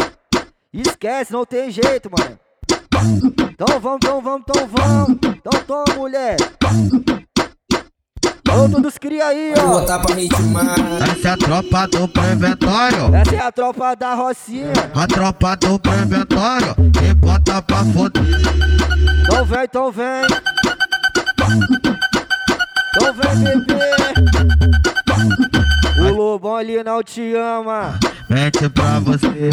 [0.72, 2.38] Esquece, não tem jeito, mano.
[3.50, 5.18] Então vamos, então vamos, então vamos.
[5.24, 6.36] Então toma, mulher.
[8.50, 9.80] Ô, todos cria aí, ó.
[9.80, 10.76] Botar pra ritmar.
[11.10, 13.14] Essa é a tropa do preventório.
[13.14, 14.72] Essa é a tropa da Rocinha.
[14.94, 16.74] A tropa do preventório.
[17.02, 18.22] E bota pra foder.
[19.24, 20.22] Então vem, então vem.
[22.96, 23.94] Então vem, bebê.
[26.14, 27.98] O Lobão ali não te ama.
[28.30, 29.50] Mente pra você.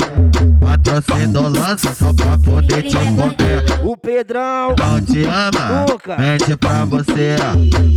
[0.60, 3.65] Patrocínio lança só pra poder te comer.
[3.84, 5.86] O Pedrão Não te ama.
[5.89, 6.17] Nunca.
[6.17, 7.36] Mente pra você.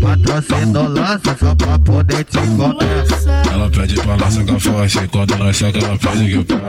[0.01, 3.05] Patrocínio lança só pra poder te comer.
[3.53, 6.63] Ela pede pra nós sacar forte, quando nós saca ela pede que eu pego.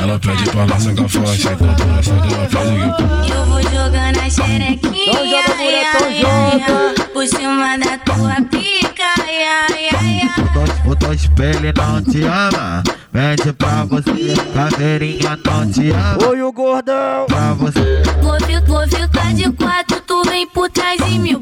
[0.00, 3.34] Ela pede pra nós sacar forte, quando nós saca ela pede que eu pego.
[3.34, 10.20] Eu vou jogando a xerequinha, Ai, ai, por cima da tua pica, ai, ai, ai,
[10.22, 10.90] ai.
[10.90, 12.82] O teu espelho não te ama.
[13.12, 14.34] Mente pra você.
[14.54, 16.28] Caveirinha não te ama.
[16.28, 17.26] Oi, o gordão.
[17.26, 18.02] Pra você.
[18.22, 21.40] Vou, fi- vou ficar de quatro, tu vem por trás de mim.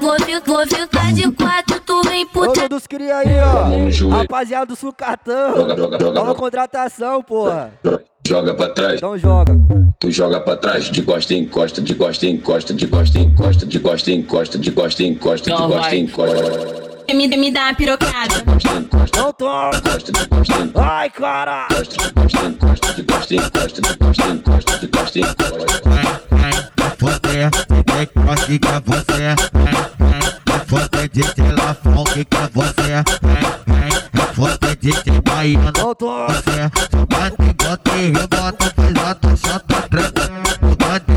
[0.00, 2.68] Vou, fi- vou ficar de quatro, tu vem por trás.
[2.68, 4.08] todos cria aí, ó.
[4.10, 5.56] Rapaziada do sucatão.
[5.56, 7.72] Joga, joga, joga, Nova contratação, porra.
[8.26, 8.94] Joga pra trás.
[8.94, 9.54] Então joga.
[10.00, 13.34] Tu joga pra trás, de costa em costa, de costa em costa, de costa em
[13.34, 16.84] costa, de costa em costa, de costa em costa, de Então costa em costa.
[17.14, 18.42] Me, me dá uma pirocada.
[19.14, 19.70] Não toma.
[19.72, 21.66] Costa de costa em Ai, cara.
[21.68, 25.18] costa, de costa em costa, de costa em costa, de costa em costa, de costa
[25.18, 25.44] em costa.
[26.98, 27.50] Você,
[34.34, 36.70] você diz que baiano você
[37.08, 37.54] Bate
[37.96, 41.12] e rebota, tá faz a tua chata treme Bate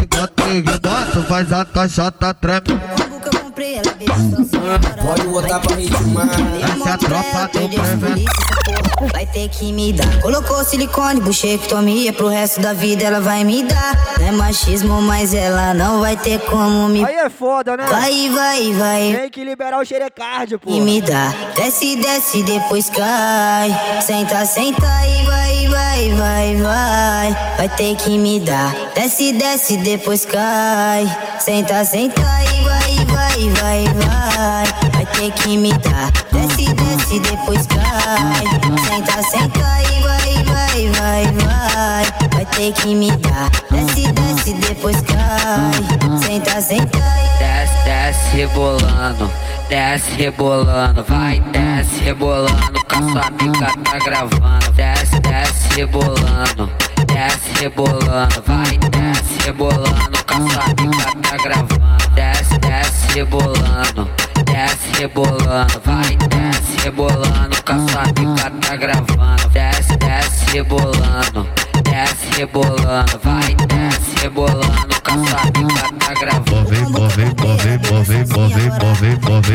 [0.50, 2.80] e rebota, faz a tua treme
[5.04, 6.30] Pode botar pra ritmar.
[6.30, 9.12] Essa é a tropa do.
[9.12, 10.22] Vai ter que me dar.
[10.22, 14.16] Colocou silicone, buchectomia pro resto da vida ela vai me dar.
[14.20, 17.04] Não é machismo, mas ela não vai ter como me.
[17.04, 17.86] Aí é foda, né?
[17.88, 19.16] Vai, vai, vai.
[19.16, 20.70] Tem que liberar o xerecárdio, pô.
[20.70, 21.34] E me dá.
[21.56, 24.02] Desce, desce, depois cai.
[24.02, 27.56] Senta, senta e vai, vai, vai, vai.
[27.58, 28.72] Vai ter que me dar.
[28.94, 31.06] Desce, desce, depois cai.
[31.40, 32.87] Senta, senta e vai,
[33.38, 34.92] vai, vai, vai.
[34.92, 36.12] Vai ter que me dar.
[36.32, 38.44] Desce, desce, depois cai.
[38.88, 42.30] Senta, senta e vai, vai, vai, vai.
[42.34, 43.50] Vai ter que me dar.
[43.70, 46.20] Desce, desce, depois cai.
[46.20, 49.32] Senta, senta e Desce, desce rebolando,
[49.70, 54.72] desce rebolando, vai, desce rebolando, com a sua amiga tá gravando.
[54.74, 56.72] Desce, desce rebolando,
[57.06, 62.07] desce rebolando, vai, desce rebolando, com a sua amiga tá gravando.
[63.18, 64.08] Rebolando,
[64.46, 69.50] desce rebolando, vai, desce rebolando, com a sua amiga tá gravando.
[69.50, 71.50] Desce, desce rebolando,
[71.84, 76.62] desce rebolando, vai, desce rebolando, com a sua amiga tá gravando.
[76.62, 78.70] Move, move, move, move, move,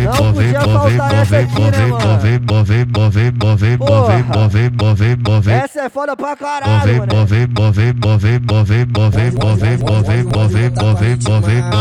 [0.04, 2.04] não podia faltar essa aqui, né, mano?
[3.78, 4.12] Porra.
[5.64, 7.12] Essa é foda pra caralho, mano.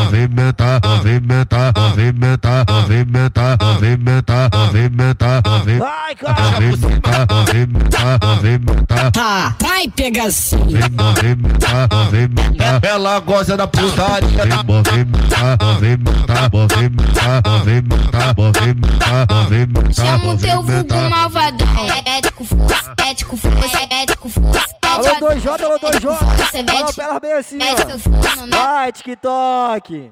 [0.02, 5.42] Movimentar, movimentar, movimentar, movimentar, movimentar, movimentar,
[5.80, 6.42] Vai, cara!
[6.62, 9.12] Movimentar, movimentar, movimentar.
[9.12, 10.62] Tá, vai, pegacinho.
[10.62, 12.80] Movimentar, movimentar.
[12.84, 14.30] Ela gosta da putaria.
[14.66, 17.42] Movimentar, movimentar, movimentar.
[17.66, 21.10] Movimenta, movimenta, movimenta, Chama o teu vulgo movimenta.
[21.10, 21.68] malvadão.
[22.06, 24.76] Ético, força, ético, força, ético, força.
[24.82, 26.18] Alô, 2J, alô, 2J.
[26.18, 28.48] Fala pra ela bem assim, ó.
[28.48, 30.12] Vai, TikTok.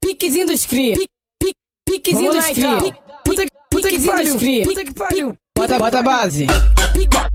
[0.00, 0.96] Piquezinho dos cria.
[1.84, 2.78] Piquezinho dos cria.
[3.24, 4.34] Puta, puta que pariu.
[4.64, 5.36] Puta que pariu.
[5.58, 6.46] Bota, bota a base.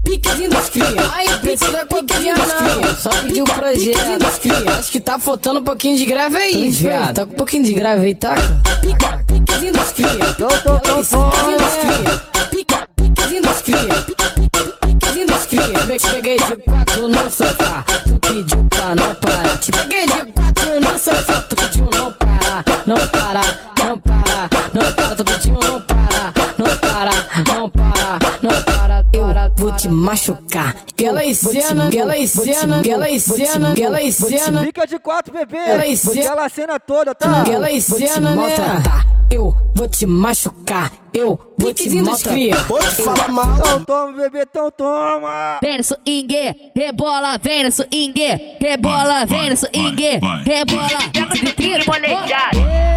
[0.03, 0.85] Piquezinho dos cria.
[1.13, 2.95] Ai, precisa piquezinho dos cria.
[2.95, 3.79] Só pediu o projeto.
[3.83, 4.71] Piquezinho dos cria.
[4.79, 7.15] Acho que tá faltando um pouquinho de grave aí, viado.
[7.15, 8.35] Tá com um pouquinho de grave aí, tá?
[9.27, 10.33] Piquezinho dos cria.
[10.37, 12.21] Tô, tô, Piquezinho dos cria.
[12.95, 14.05] Piquezinho dos cria.
[14.85, 15.79] Piquezinho dos cria.
[15.85, 17.83] Pe- Peguei de quatro no sofá.
[18.05, 19.57] Tu pediu pra não parar.
[19.57, 21.41] Te peguei de quatro no sofá.
[21.41, 21.83] Tu pediu.
[21.91, 22.63] Não parar.
[22.85, 23.72] Não parar.
[29.55, 30.75] Vou te machucar.
[30.91, 34.63] Aquela cena, aquela cena, aquela cena, aquela cena.
[34.63, 35.57] Fica de quatro, bebê.
[35.57, 37.41] Ela Aquela cena toda, tá?
[37.41, 38.55] Aquela cena, né?
[39.31, 40.91] Eu vou te machucar.
[41.13, 42.65] Eu vou te maltratar.
[43.03, 43.57] fala mal.
[43.57, 45.59] Então toma, bebê, então toma.
[45.61, 48.13] Vem no swing, rebola, vem no swing,
[48.59, 50.87] rebola, vem no swing, rebola.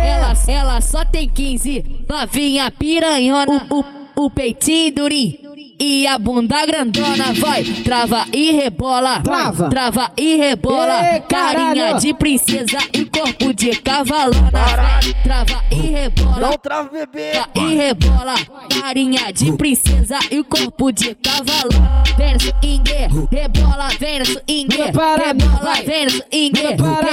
[0.04, 5.45] Ela, ela só tem 15, novinha piranhona, o, o, o peitinho durinho.
[5.78, 9.68] E a bunda grandona vai, trava e rebola, Trava.
[9.68, 16.40] trava e rebola, Ê, carinha de princesa e corpo de cavalona, vai, trava e rebola,
[16.40, 17.30] Não trava, bebê.
[17.32, 18.34] Trava e rebola,
[18.80, 22.02] carinha de princesa e corpo de cavalona.
[22.16, 25.82] Vem swing, rebola, vem swing, rebola, vai.
[25.84, 27.06] vem swing, rebola,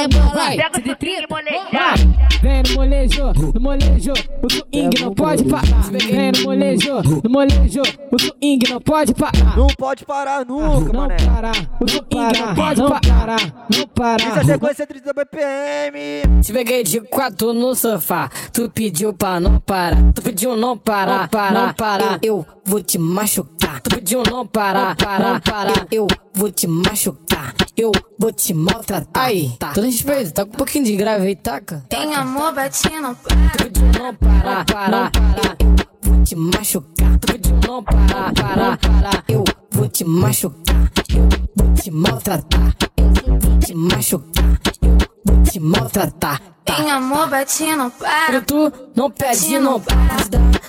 [0.74, 1.94] se de.
[2.42, 5.84] Vem no molejo, no molejo, o swing não pode parar.
[5.92, 9.58] Vem no molejo, no molejo, o swing não pode parar.
[9.58, 11.16] Não pode parar nunca, Não mané.
[11.18, 13.40] parar, o swing não pode parar.
[13.42, 14.46] Não Isso é parar.
[14.46, 16.42] sequência 30 BPM.
[16.42, 18.30] Te peguei de quatro no sofá.
[18.52, 19.98] Tu pediu pra não parar.
[20.14, 22.20] Tu pediu não parar, não parar, não parar.
[22.22, 23.82] Eu vou te machucar.
[23.82, 25.88] Tu pediu não parar, parar, parar.
[25.92, 27.54] Eu vou te machucar.
[27.76, 29.26] Eu vou te maltratar.
[29.26, 29.72] Aí, tá.
[29.74, 31.84] Todo respeito, tá com um pouquinho de grave aí, taca.
[31.90, 33.18] Tem amor batendo
[33.58, 35.83] Tu pediu não parar, parar, parar.
[36.04, 37.20] Vou te machucar.
[37.20, 39.24] Tu pediu não parar, parar, parar.
[39.28, 40.76] Eu vou te machucar.
[41.10, 42.76] Eu vou te maltratar.
[42.98, 44.44] Eu vou te machucar.
[44.82, 46.42] Eu vou te maltratar.
[46.66, 48.42] Tem amor batendo para.
[48.42, 49.98] Tu não pede, não para.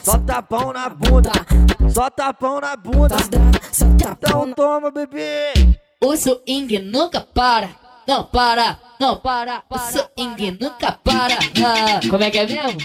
[0.03, 1.33] Só tapão na bunda.
[1.93, 3.17] Só tapão na bunda.
[3.73, 5.53] Só Então toma, bebê.
[6.03, 7.71] O swing nunca para,
[8.07, 9.63] não para, não para.
[9.69, 11.39] O swing nunca para.
[12.09, 12.79] Como é que é mesmo?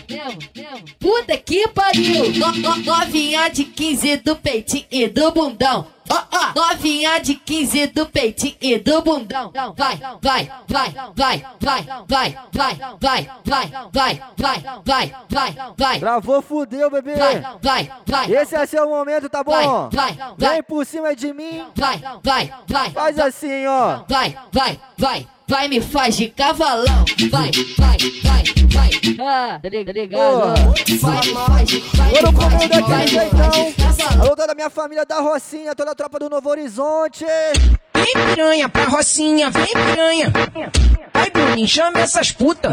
[0.99, 2.33] Puta que pariu!
[2.33, 5.87] No, no, novinha de 15 do peitinho e do bundão.
[6.11, 9.51] Ó, ó, novinha de 15 do peitinho e do bundão.
[9.77, 15.99] Vai, vai, vai, vai, vai, vai, vai, vai, vai, vai, vai, vai, vai, vai.
[15.99, 17.15] Travou, fudeu, bebê.
[17.15, 18.31] Vai, vai, vai.
[18.33, 19.89] Esse é seu momento, tá bom?
[19.91, 20.49] Vai, vai, vai.
[20.53, 21.65] Vem por cima de mim.
[21.75, 22.89] Vai, vai, vai.
[22.89, 24.03] Faz assim, ó.
[24.07, 27.03] Vai, vai, vai, vai, me faz de cavalão.
[27.31, 28.89] Vai, vai, vai, vai.
[29.21, 29.93] Ah, tá ligado?
[30.13, 33.39] Vai, me faz de vai, Eu não me faz comendo de- vai, daquele me jeitão.
[33.51, 34.21] faz de cavalão.
[34.25, 37.25] Alô, toda a minha família da Rocinha, toda a tropa do Novo Horizonte.
[37.93, 40.31] Vem piranha pra Rocinha, vem piranha.
[41.13, 42.71] Vai, Bruninho, chama essas putas.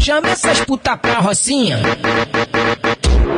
[0.00, 1.78] Chama essas putas pra Rocinha.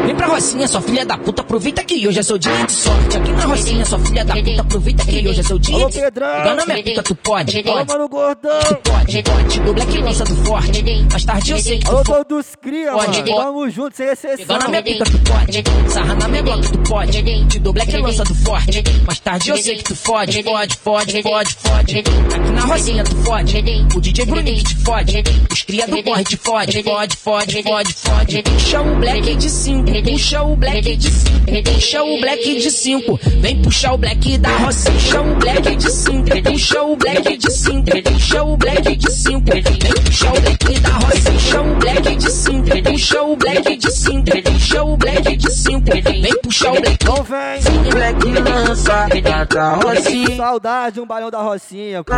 [0.06, 3.16] Vem pra Rocinha, sua filha da puta, aproveita que hoje é seu dia de sorte.
[3.16, 6.00] Aqui na Rocinha, sua filha da puta, aproveita que hoje é seu dia de.
[6.00, 8.50] Pegar na minha pica, tu pode, Alô, mano gordão.
[8.82, 9.60] Pode, pode.
[9.60, 10.82] O Black lança do forte.
[11.10, 12.24] Mais tarde eu sei que tu Alô, pode.
[12.28, 13.24] todos cria, Pode, mano.
[13.32, 13.44] pode.
[13.44, 14.58] Tamo junto, sem exceção.
[14.58, 15.64] Na minha pica, tu pode.
[15.88, 17.46] Sarra na minha glock, tu pode.
[17.48, 18.82] Te dou black lança do forte.
[19.06, 21.98] Mais tarde eu sei que tu fode, fode, fode, fode, fode.
[21.98, 23.62] Aqui na Rocinha tu fode.
[23.94, 25.22] O DJ Bruninho te fode.
[25.52, 28.42] Os cria do corre te fode, fode, fode, fode, fode.
[28.42, 33.20] Puxa o black de 5, puxa o black de 5, puxa o black de 5.
[33.40, 34.94] Vem puxar o black da Rocinha.
[34.94, 39.44] Puxa o black de 5, puxa o black de 5, puxa o black de 5.
[39.50, 39.62] Vem
[40.04, 41.32] puxar o black da Rocinha.
[41.32, 45.84] Puxa o black de 5, puxa o black de 5, puxa o black de 5.
[45.84, 46.98] Vem puxar o black.
[47.02, 47.90] Então vem.
[47.90, 49.08] Black lança
[49.52, 50.36] da Rocinha.
[50.36, 52.04] Saudade, um balão da Rocinha.
[52.04, 52.12] pô.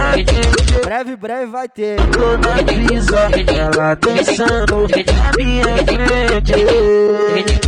[0.84, 1.96] Breve, breve vai ter.
[2.10, 7.61] Tô na brisa, ela dançando na minha frente.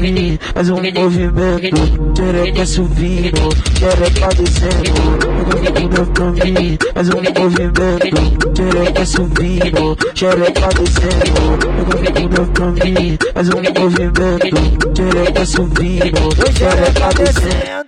[0.00, 1.76] Mim, faz um movimento,
[2.16, 5.00] xereca subindo, xereca descendo.
[6.44, 11.40] Mim, faz um movimento, xereca subindo, xereca descendo.
[12.84, 14.56] Mim, faz um movimento,
[14.96, 16.22] xereca subindo,
[16.56, 17.80] xereca descendo.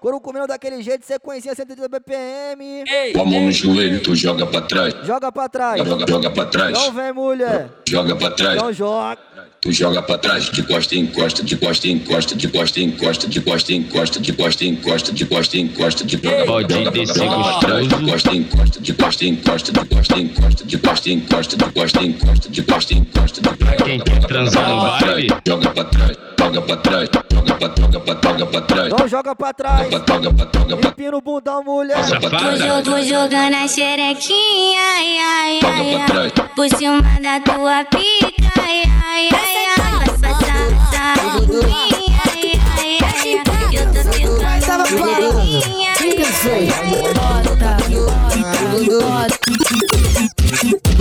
[0.00, 2.84] Couro comendo daquele jeito, sequência 130 BPM.
[3.12, 4.94] Com a mão no joelho, tu joga pra trás.
[5.04, 5.78] Joga pra trás.
[5.78, 6.72] Joga, joga pra trás.
[6.72, 7.70] Não vem, mulher.
[7.88, 8.56] Joga pra trás.
[8.60, 9.18] Não joga.
[9.66, 12.88] Tu joga pra trás, de costa em costa, de costa em costa, de costa em
[12.92, 16.46] costa, de costa em costa, de costa em costa, de costa em costa, de joga,
[16.68, 20.64] joga pra trás, de costa em costa, de costa em costa, de costa em costa,
[20.64, 24.20] de costa em costa, de costa em costa, de costa em costa, de Quem quer
[24.28, 25.28] transar no baile?
[25.44, 29.34] joga pra trás, joga pra trás, joga pra joga pra joga pra trás, Não joga
[29.34, 29.90] pra trás.
[29.90, 30.00] joga
[30.32, 32.04] pra joga pra Empina o bundão, mulher.
[32.06, 36.30] joga pra Vou, trás, jo- vou jogando a xerequinha, ai, ai, joga ai, pra ai.
[36.30, 36.32] trás.
[36.54, 38.45] Por cima da tua pica,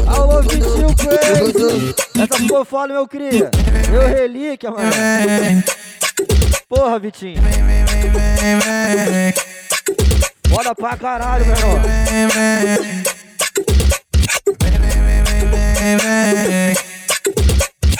[0.07, 1.95] Alô, Vitinho Crazy!
[2.21, 3.51] Essa ficou é foda, meu cria!
[3.89, 4.91] Meu relíquia, mano!
[6.67, 7.41] Porra, Vitinho!
[10.49, 11.81] Bora pra caralho, meu irmão!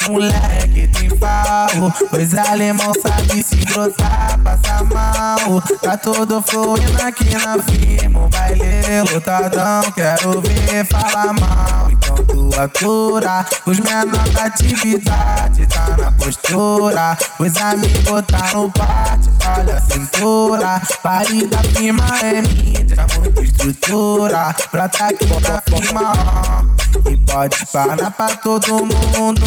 [0.08, 5.62] Moleque tem farro, pois alemão sabe se brotar, passa mal.
[5.82, 9.91] Tá todo fluindo aqui na firma, o baile lotadão.
[9.93, 13.45] Quero ver falar mal, então tu atura.
[13.66, 17.18] Os menores da atividade tá na postura.
[17.39, 20.82] Os amigos tá no pátio, olha a cintura.
[21.03, 24.55] Pare da firma é mídia, muita estrutura.
[24.72, 27.09] Pra tá aqui na firma, ó.
[27.09, 29.41] E pode parar pra todo mundo.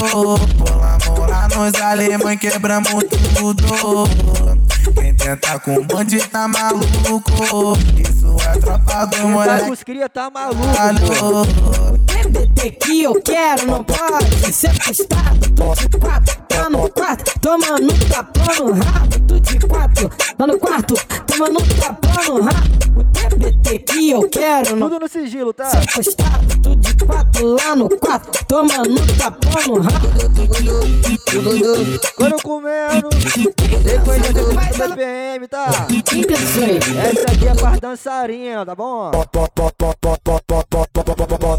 [1.05, 3.05] Pulamos lá nos alemães, quebramos
[3.35, 3.65] tudo.
[4.95, 7.73] Quem tenta com bonde tá maluco.
[7.97, 9.71] Isso é tropa do Tá com moleque.
[9.71, 11.98] os cria, tá maluco.
[12.39, 15.51] TBT que eu quero não pode ser postado.
[15.57, 19.21] Tô de quatro, tá no quarto, tomando um tapão no rabo.
[19.27, 20.95] Tu de quatro, tá no quarto,
[21.27, 22.79] tomando um tapão no rabo.
[22.97, 25.69] O TBT que eu quero não Tudo no sigilo, tá?
[25.71, 26.61] ser postado.
[26.63, 30.09] Tu de quatro lá no quarto, tomando um tapão no rabo.
[32.17, 33.09] Quando comendo,
[33.83, 35.67] depois de do BPM, tá?
[35.69, 39.11] Essa aqui é pra dançarina, tá bom?
[39.11, 39.49] Bota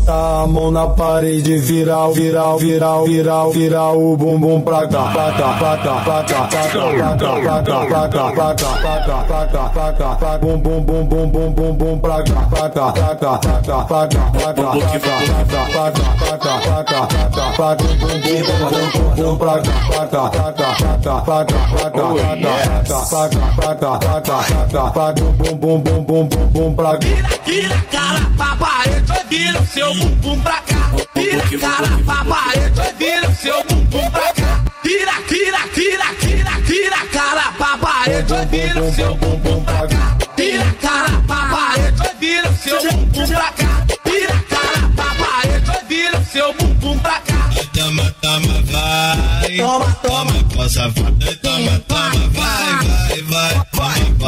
[0.07, 5.57] a mão na parede, virar, virar, virar, virar, virar o bumbum pra cá, pra cá,
[5.59, 8.99] pra cá, pra cá, pra cá, pra cá, pra cá, pra cá, pra cá, pra
[8.99, 12.41] cá, pra cá, pra cá, pra bum bum bum bum bum bum bum pra cá,
[12.49, 15.59] pra cá, pra cá, pra cá, pra cá, pra cá, pra cá, pra cá, pra
[15.59, 19.59] cá, pra cá, pra cá, pra cá, pra bum bum bum bum bum bum pra
[19.59, 23.39] cá, pra cá, pra cá, pra cá, pra cá, pra cá, pra cá, pra cá,
[23.55, 26.97] pra cá, pra cá, pra cá, pra bum bum bum bum bum bum bum pra
[26.97, 27.07] cá.
[27.45, 30.91] Vira cara pra parede, vira o seu bumbum pra cá.
[31.15, 34.63] Vira cara pra parede, vira o seu bumbum pra cá.
[34.84, 40.17] Vira, vira, vira, vira, vira cara pra parede, vira o seu bumbum pra cá.
[40.36, 43.86] Vira cara pra parede, vira o seu bumbum pra cá.
[44.05, 47.49] Vira cara pra parede, vira o seu bumbum pra cá.
[47.73, 49.57] Toma, toma, vai.
[49.57, 51.36] Toma, toma, safado.
[51.41, 53.68] Toma, toma, vai, vai, vai.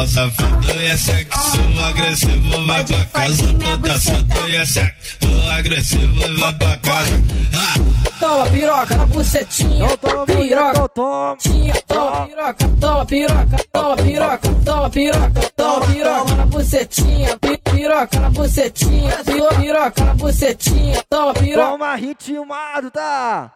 [0.02, 0.72] Toma, safado.
[0.72, 3.42] E é sexo agressivo, vai pra casa.
[3.54, 5.18] Toda santa e é sexo
[5.56, 7.22] agressivo, vai pra casa.
[7.54, 8.02] Ah.
[8.18, 11.36] Toma piroca na bucetinha, toma piroca, toma,
[11.88, 18.30] toma piroca, toma piroca, toma piroca, toma piroca, toma piroca na bucetinha, pi- piroca na
[18.30, 21.70] bucetinha, pi- piroca na bucetinha, toma piroca.
[21.70, 23.50] Toma ritmado, tá?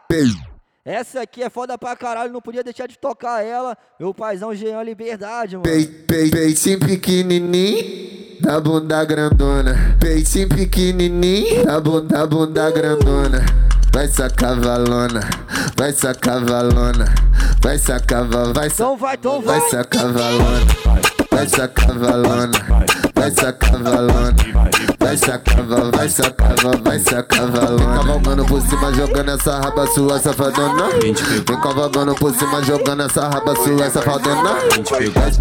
[0.86, 3.76] Essa aqui é foda pra caralho, não podia deixar de tocar ela.
[3.98, 5.64] Meu paizão Jean Liberdade, mano.
[5.68, 9.96] Pei- pei- Peitinho pequenininho, da bunda grandona.
[9.98, 13.44] Peitinho pequenininho, da bunda, da bunda grandona.
[13.92, 15.20] Vai sacar valona,
[15.76, 17.06] vai sacar valona,
[17.62, 19.70] vai sacar vai Então vai, então vai vai.
[19.70, 20.66] sacar valona,
[21.30, 22.86] vai sacar valona, vai
[23.30, 24.34] sacar valona,
[24.98, 27.96] vai sacar val, vai sacar val, vai sacar valona.
[27.96, 30.88] Cavalgando por cima, jogando essa raba sua safadona.
[31.00, 34.56] Vem cavalgando por cima, jogando essa raba sua safadona.
[34.90, 35.32] Vai, vai,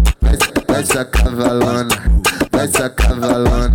[0.68, 1.88] vai sacar valona,
[2.52, 3.72] vai sacar valona.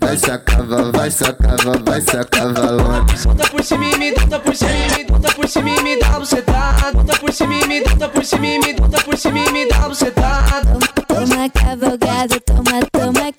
[0.00, 3.06] Vai sacar, val, vai sacar, val, vai sacar valona.
[3.24, 5.96] Bota por cima e me bota por cima e me bota por cima e me
[5.98, 6.92] dá bucetada.
[6.92, 9.68] Bota por cima e me bota por cima e me bota por cima e me
[9.68, 10.78] dá bucetada.
[11.06, 13.29] Toma cavalgada, toma, toma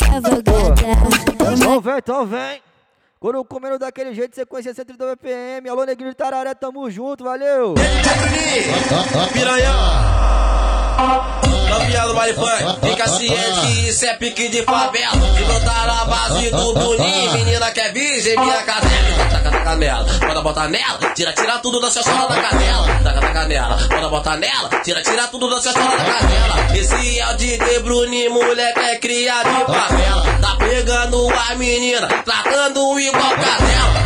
[1.54, 2.62] Então vem, então vem.
[3.20, 5.70] Quando comendo daquele jeito, sequência 132 BPM.
[5.70, 7.76] Alô, Negrinho de Tararé, tamo junto, valeu.
[9.32, 10.61] Piranhão.
[11.02, 12.36] Campeão do baile
[12.84, 15.14] fica ciente que isso é pique de favela.
[15.36, 19.30] Se botar na base do Boninho, menina quer virgem, minha cadela.
[19.32, 22.88] Taca, taca nela, bota botar nela, tira, tira tudo da sua sola da canela.
[23.04, 26.78] Taca, taca nela, bota botar nela, tira, tira tudo da sua sola da canela.
[26.78, 30.24] Esse é o DJ Bruninho, moleque é criado de favela.
[30.40, 34.02] Tá pegando a menina, tratando igual cadela.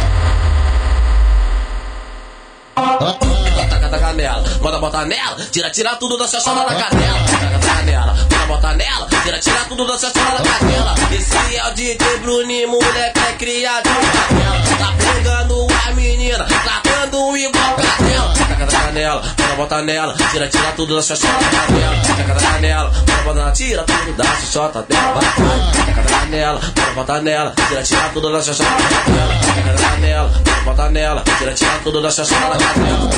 [3.96, 7.20] Taca, taca nela, bota botar nela, tira, tira tudo da sua sola da canela.
[7.26, 10.96] Taca, taca nela, bota botar nela, tira, tira tudo da sua sola da canela.
[11.12, 14.78] Esse é o DJ Bruninho, moleque é criado de favela.
[14.78, 17.85] Tá pegando a menina, tratando igual
[18.66, 21.96] tacada nela, manda botar nela, tira, tira tudo da sua chota dela.
[22.18, 25.20] Tacada tá nela, manda botar tira tudo da sua chota dela.
[25.74, 29.34] Tacada tá nela, manda botar nela, tira, tira tudo da sua chota dela.
[29.56, 33.10] Tacada tá nela, manda botar nela, tira, tira tudo da sua chota dela.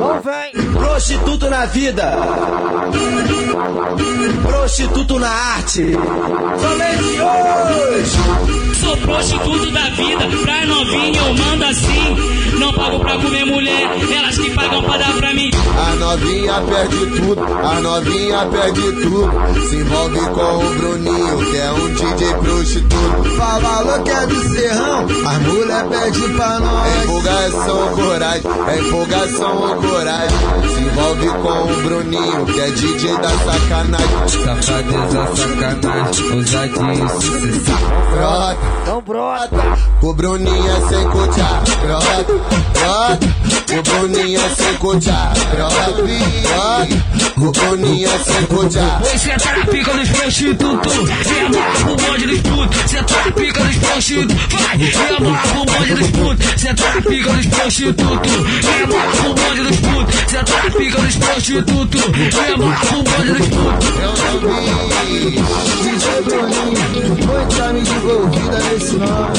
[0.00, 0.67] Ô, véi!
[0.98, 2.18] Prostituto na vida.
[4.42, 5.92] Prostituto na arte.
[5.92, 7.20] Somente
[7.78, 8.80] hoje.
[8.80, 12.47] Sou prostituto da vida, pra novinha eu mando assim.
[12.58, 15.50] Não pago pra comer mulher, elas que pagam pra dar pra mim.
[15.78, 19.68] A novinha perde tudo, a novinha perde tudo.
[19.68, 23.30] Se envolve com o Bruninho, que é um DJ prostituto.
[23.36, 26.88] Falou que é do serrão, as mulher pede pra nós.
[26.88, 30.38] É empolgação ou coragem, é empolgação ou coragem.
[30.74, 34.28] Se envolve com o Bruninho, que é DJ da sacanagem.
[34.44, 37.78] Safadeza, sacanagem, ousadia, sucessão.
[38.10, 39.78] Brota, então brota.
[40.02, 42.47] O Bruninho é sem cotear, brota,
[43.70, 46.88] O Bruninho é sem cotear, brota, brota.
[47.36, 49.02] O Bruninho é sem cotear.
[49.04, 52.92] Oi, cê tá na pica dos prostitutos, cê embora pro bonde dos putos.
[52.92, 56.60] Tá na pica dos prostitutos, vai, cê embora pro bonde dos putos.
[56.60, 60.14] Cê tá na pica dos prostitutos, cê embora pro bonde dos putos.
[60.28, 63.88] Cê tá na pica dos prostitutos, cê embora pro bonde dos putos.
[63.98, 64.60] Eu não
[65.04, 65.30] vi
[65.82, 66.82] DJ Bruninho,
[67.26, 69.38] muita mídia envolvida nesse nome.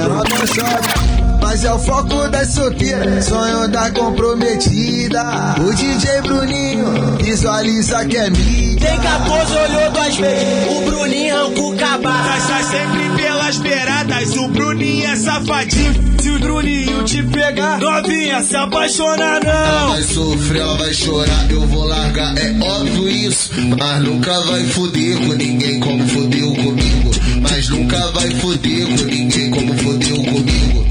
[0.00, 1.25] Ela não chora.
[1.48, 5.54] Mas é o foco das solteiras, sonho da comprometida.
[5.60, 8.88] O DJ Bruninho visualiza que é mídia.
[8.88, 10.76] Tem 14, olhou duas vezes.
[10.76, 12.48] O Bruninho arrancou o cabaço.
[12.48, 15.94] Passa sempre pelas beiradas, o Bruninho é safadinho.
[16.20, 19.92] Se o Bruninho te pegar, novinha, se apaixona não.
[19.92, 23.50] Vai sofrer, ela vai chorar, eu vou largar, é óbvio isso.
[23.78, 27.10] Mas nunca vai foder com ninguém como fodeu comigo.
[27.40, 30.05] Mas nunca vai foder com ninguém como fodeu.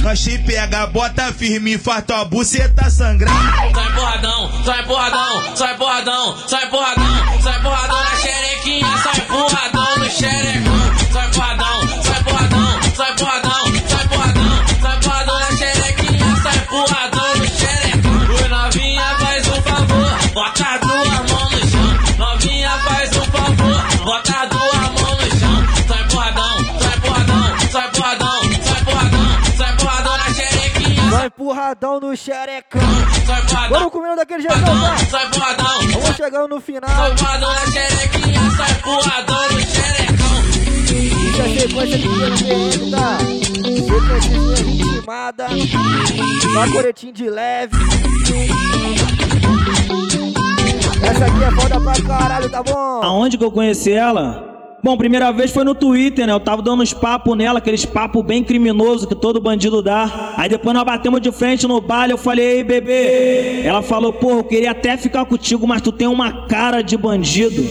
[0.05, 3.33] Nós te pega, bota firme, infarta a buceta sangrando.
[3.73, 10.07] Sai porradão, sai porradão, sai porradão, sai porradão, sai porradão na xerequinha, sai porradão no
[10.07, 10.64] xerecão.
[31.45, 32.81] Vai empurradão no xerecão.
[33.27, 33.69] Porradão.
[33.69, 34.97] Vamos comendo daquele jeitão, tá?
[34.97, 35.67] Sai porradão.
[35.91, 36.89] Vamos chegando no final.
[36.89, 40.25] Sai porradão na xerequinha, sai porradão no xerecão.
[41.29, 43.17] Isso é sequência de PM, tá?
[43.85, 45.47] Sequência ritmada.
[46.53, 47.77] Só coretinho de leve.
[51.03, 53.03] Essa aqui é foda pra caralho, tá bom?
[53.03, 54.54] Aonde que eu conheci ela?
[54.85, 56.31] Bom, primeira vez foi no Twitter, né?
[56.31, 60.35] Eu tava dando uns papos nela, aqueles papos bem criminosos que todo bandido dá.
[60.37, 63.63] Aí depois nós batemos de frente no baile, eu falei, ei, bebê.
[63.63, 67.63] Ela falou, pô, eu queria até ficar contigo, mas tu tem uma cara de bandido.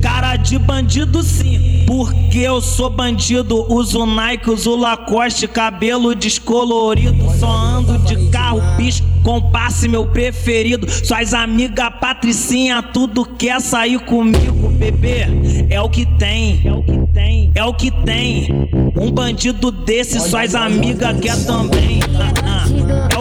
[0.00, 3.72] Cara de bandido sim, porque eu sou bandido.
[3.72, 7.30] Uso Nike, uso Lacoste, cabelo descolorido.
[7.38, 10.88] Só ando de carro, bicho, compasse meu preferido.
[10.90, 15.26] Suas amigas Patricinha, tudo quer sair comigo, bebê.
[15.70, 18.48] É o que tem, é o que tem, é o que tem.
[18.96, 22.00] Um bandido desse, suas amigas quer também.
[22.14, 23.15] Ah, ah.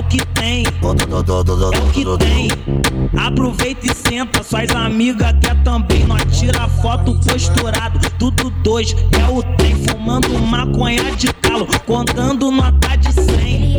[0.86, 3.26] É o que tem, é tem.
[3.26, 6.06] Aproveita e senta, suas amigas quer também.
[6.06, 9.76] Nós tira foto posturado, tudo dois, é o trem.
[9.76, 13.78] Fumando maconha de calo, contando nota de 100.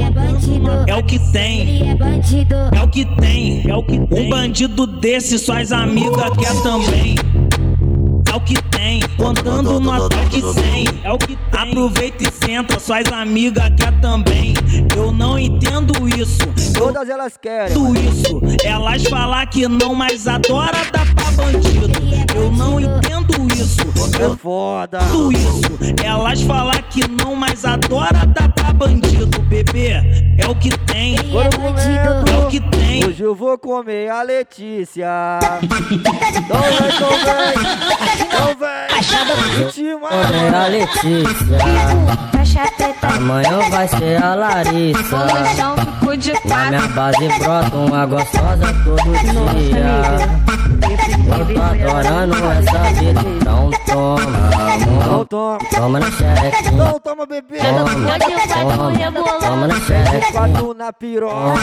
[0.87, 4.27] É o que tem, é o que tem, é o que tem.
[4.27, 7.15] Um bandido desse, suas amigas quer também.
[8.31, 8.76] É o que tem,
[9.17, 10.85] contando nota de 100.
[11.05, 11.61] É o que tem.
[11.71, 14.55] Aproveita e senta, suas amigas quer também.
[14.97, 16.47] Eu não entendo isso.
[16.75, 17.73] Todas elas querem.
[17.75, 18.41] Tudo isso.
[18.65, 21.96] Elas falar que não, mas adora dar pra bandido.
[22.37, 23.81] Eu não entendo isso.
[24.21, 24.99] É foda.
[25.11, 25.79] Tudo isso.
[26.05, 29.93] Elas falar que não, mas adora dar pra bandido, bebê.
[30.37, 31.17] É o que tem.
[31.17, 33.07] É o que tem.
[33.07, 35.09] Hoje eu vou comer a Letícia.
[35.63, 37.55] Então vem, então vem.
[38.21, 39.99] Então vem.
[39.99, 42.36] Comer a Letícia.
[43.03, 45.27] Amanhã vai ser a Larissa.
[46.45, 49.19] Na minha base brota uma gostosa todo
[49.59, 50.47] dia.
[51.29, 54.25] Eu tô adorando essa vida, então toma,
[54.75, 55.27] amor.
[55.27, 55.59] toma.
[55.75, 56.73] Toma na xerequinha.
[56.73, 57.59] Não toma, bebê.
[57.59, 57.85] Toma,
[59.13, 60.33] toma, toma na xerequinha.
[60.33, 61.61] Quatro na piroca.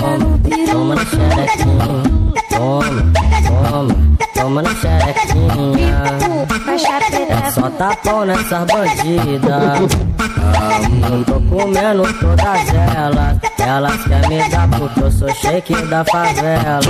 [0.00, 0.40] Toma,
[0.70, 1.86] toma na xerequinha.
[2.50, 4.11] Toma, toma, toma
[4.50, 6.02] na xerequinha.
[7.46, 9.62] É só tapão nessas bandidas.
[10.54, 10.80] Ah,
[11.26, 13.38] tô comendo todas elas.
[13.58, 16.80] Elas querem me dar porque eu sou shake da favela.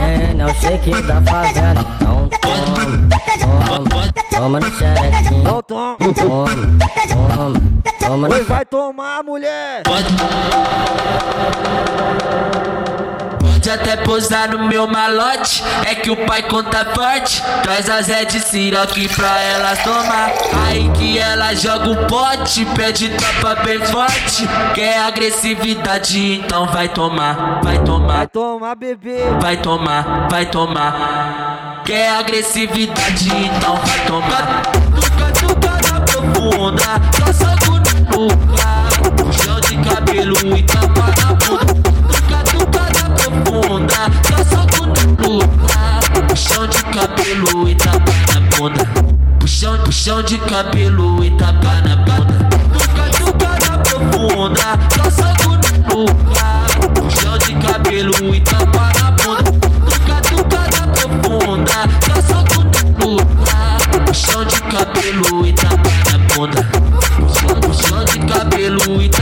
[0.00, 1.86] É, é o shake da favela.
[1.96, 2.82] Então toma,
[3.66, 5.42] toma, toma no xerequinho.
[5.44, 5.96] Não toma.
[5.98, 6.48] Toma,
[7.08, 7.60] toma,
[7.98, 9.82] toma Oi, vai tomar, mulher.
[13.62, 15.62] Pode até pousar no meu malote.
[15.86, 17.40] É que o pai conta forte.
[17.62, 20.32] Traz a Zé de Siroque pra elas tomar.
[20.66, 24.48] Aí que ela joga o pote, pede topa bem forte.
[24.74, 28.16] Quer agressividade, então vai tomar, vai tomar.
[28.16, 29.18] Vai tomar, bebê.
[29.40, 31.82] Vai tomar, vai tomar.
[31.84, 34.62] Quer agressividade, então vai tomar.
[34.94, 36.82] Tuca, tuca na profunda,
[37.16, 37.72] só soco
[38.10, 38.88] no lugar.
[39.16, 41.81] Puxão de cabelo e tapa na bunda.
[43.52, 43.60] Só
[44.48, 46.00] soco no lugar.
[46.26, 48.84] Puxão de cabelo e tapa na bunda.
[49.38, 52.48] Puxão, puxão de cabelo e tapa na bunda.
[52.72, 54.78] Tuca, tuca na profunda,
[55.10, 55.50] soco
[55.90, 56.66] no lugar.
[56.94, 59.52] Puxão de cabelo e tapa na bunda.
[59.52, 61.78] Tuca, tuca na profunda,
[62.26, 62.64] soco
[63.00, 63.78] no lugar.
[64.06, 66.62] Puxão de cabelo e tapa na bunda.
[67.20, 69.21] Puxão, puxão de cabelo e tapa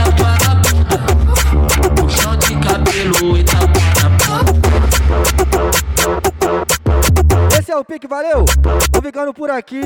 [7.71, 8.43] Esse é o pique, valeu?
[8.91, 9.79] Tô ficando por aqui.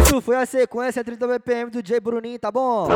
[0.00, 2.86] Isso foi a sequência 30 BPM do J Bruninho, tá bom?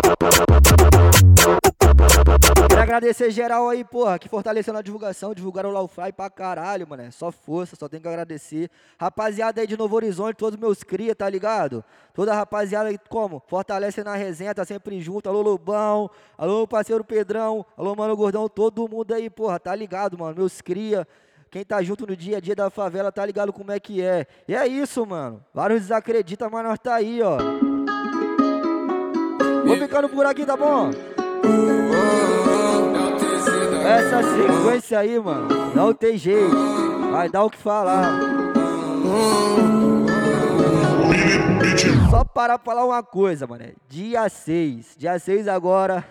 [2.68, 7.10] Quero agradecer geral aí, porra, que fortaleceu na divulgação, divulgaram o Laufly pra caralho, mano.
[7.10, 8.70] Só força, só tenho que agradecer.
[8.96, 11.84] Rapaziada aí de Novo Horizonte, todos meus cria, tá ligado?
[12.14, 13.42] Toda a rapaziada aí, como?
[13.48, 15.28] Fortalece na resenha, tá sempre junto.
[15.28, 16.08] Alô, Lobão,
[16.38, 20.36] alô, parceiro Pedrão, alô, mano Gordão, todo mundo aí, porra, tá ligado, mano?
[20.36, 21.08] Meus cria.
[21.52, 24.26] Quem tá junto no dia a dia da favela tá ligado como é que é.
[24.48, 25.44] E é isso, mano.
[25.52, 27.36] Vários desacreditam, mas nós tá aí, ó.
[29.62, 30.88] Vou ficando por aqui, tá bom?
[33.84, 36.56] Essa sequência aí, mano, não tem jeito.
[37.10, 38.18] Vai dar o que falar.
[42.08, 43.66] Só para falar uma coisa, mano.
[43.90, 44.96] Dia 6.
[44.96, 46.02] Dia 6 agora.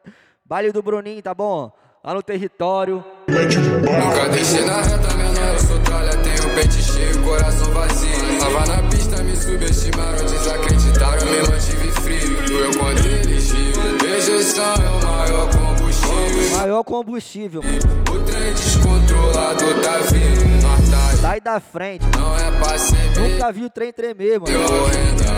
[0.44, 1.72] Baile do Bruninho, tá bom?
[2.02, 3.04] Lá no território.
[3.28, 8.38] Nunca deixei na reta, menor, eu sou tralha, tenho pente cheio, coração vazio.
[8.38, 12.46] Tava na pista, me subestimaram, desacreditaram, me mantive frio.
[12.46, 13.72] Doeu quando elegi,
[14.02, 16.58] rejeição é o maior combustível.
[16.58, 17.60] Maior combustível.
[17.60, 22.06] O trem descontrolado tá vindo, nós tá Sai da frente.
[22.18, 23.20] Não é pra.
[23.20, 24.58] Nunca vi o trem tremer, mano.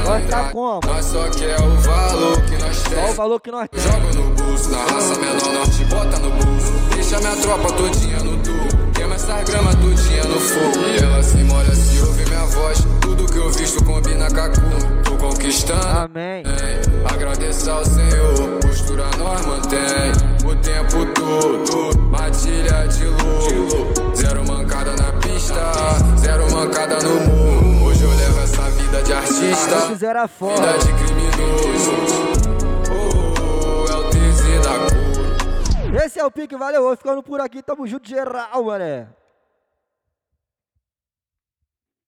[0.05, 0.81] Nós tá como?
[0.87, 2.72] Nós só quer o valor que nós.
[2.95, 3.87] Só o valor que nós temos.
[3.87, 6.73] Joga no bolso, na raça menor, nós te bota no bolso.
[6.95, 8.93] Deixa minha tropa todinha no tubo.
[8.95, 10.87] Queima essa grama todinha no fogo.
[10.87, 12.79] E ela se molha se ouve minha voz.
[13.01, 15.03] Tudo que eu visto combina com a cor.
[15.05, 15.87] Tô conquistando.
[15.87, 16.43] Amém.
[17.05, 18.59] Agradeça ao Senhor.
[18.61, 20.13] Postura nós mantém.
[20.45, 21.99] O tempo todo.
[21.99, 24.17] Matilha de louco.
[24.17, 25.55] Zero mancada na pista.
[26.19, 27.87] Zero mancada no morro.
[27.87, 30.29] Hoje eu levo essa vida de artista.
[30.29, 30.55] Foda.
[30.55, 32.52] Vida de criminoso.
[35.95, 36.97] Esse é o pique, valeu.
[36.97, 37.63] Ficando por aqui.
[37.63, 39.09] Tamo junto geral, mané.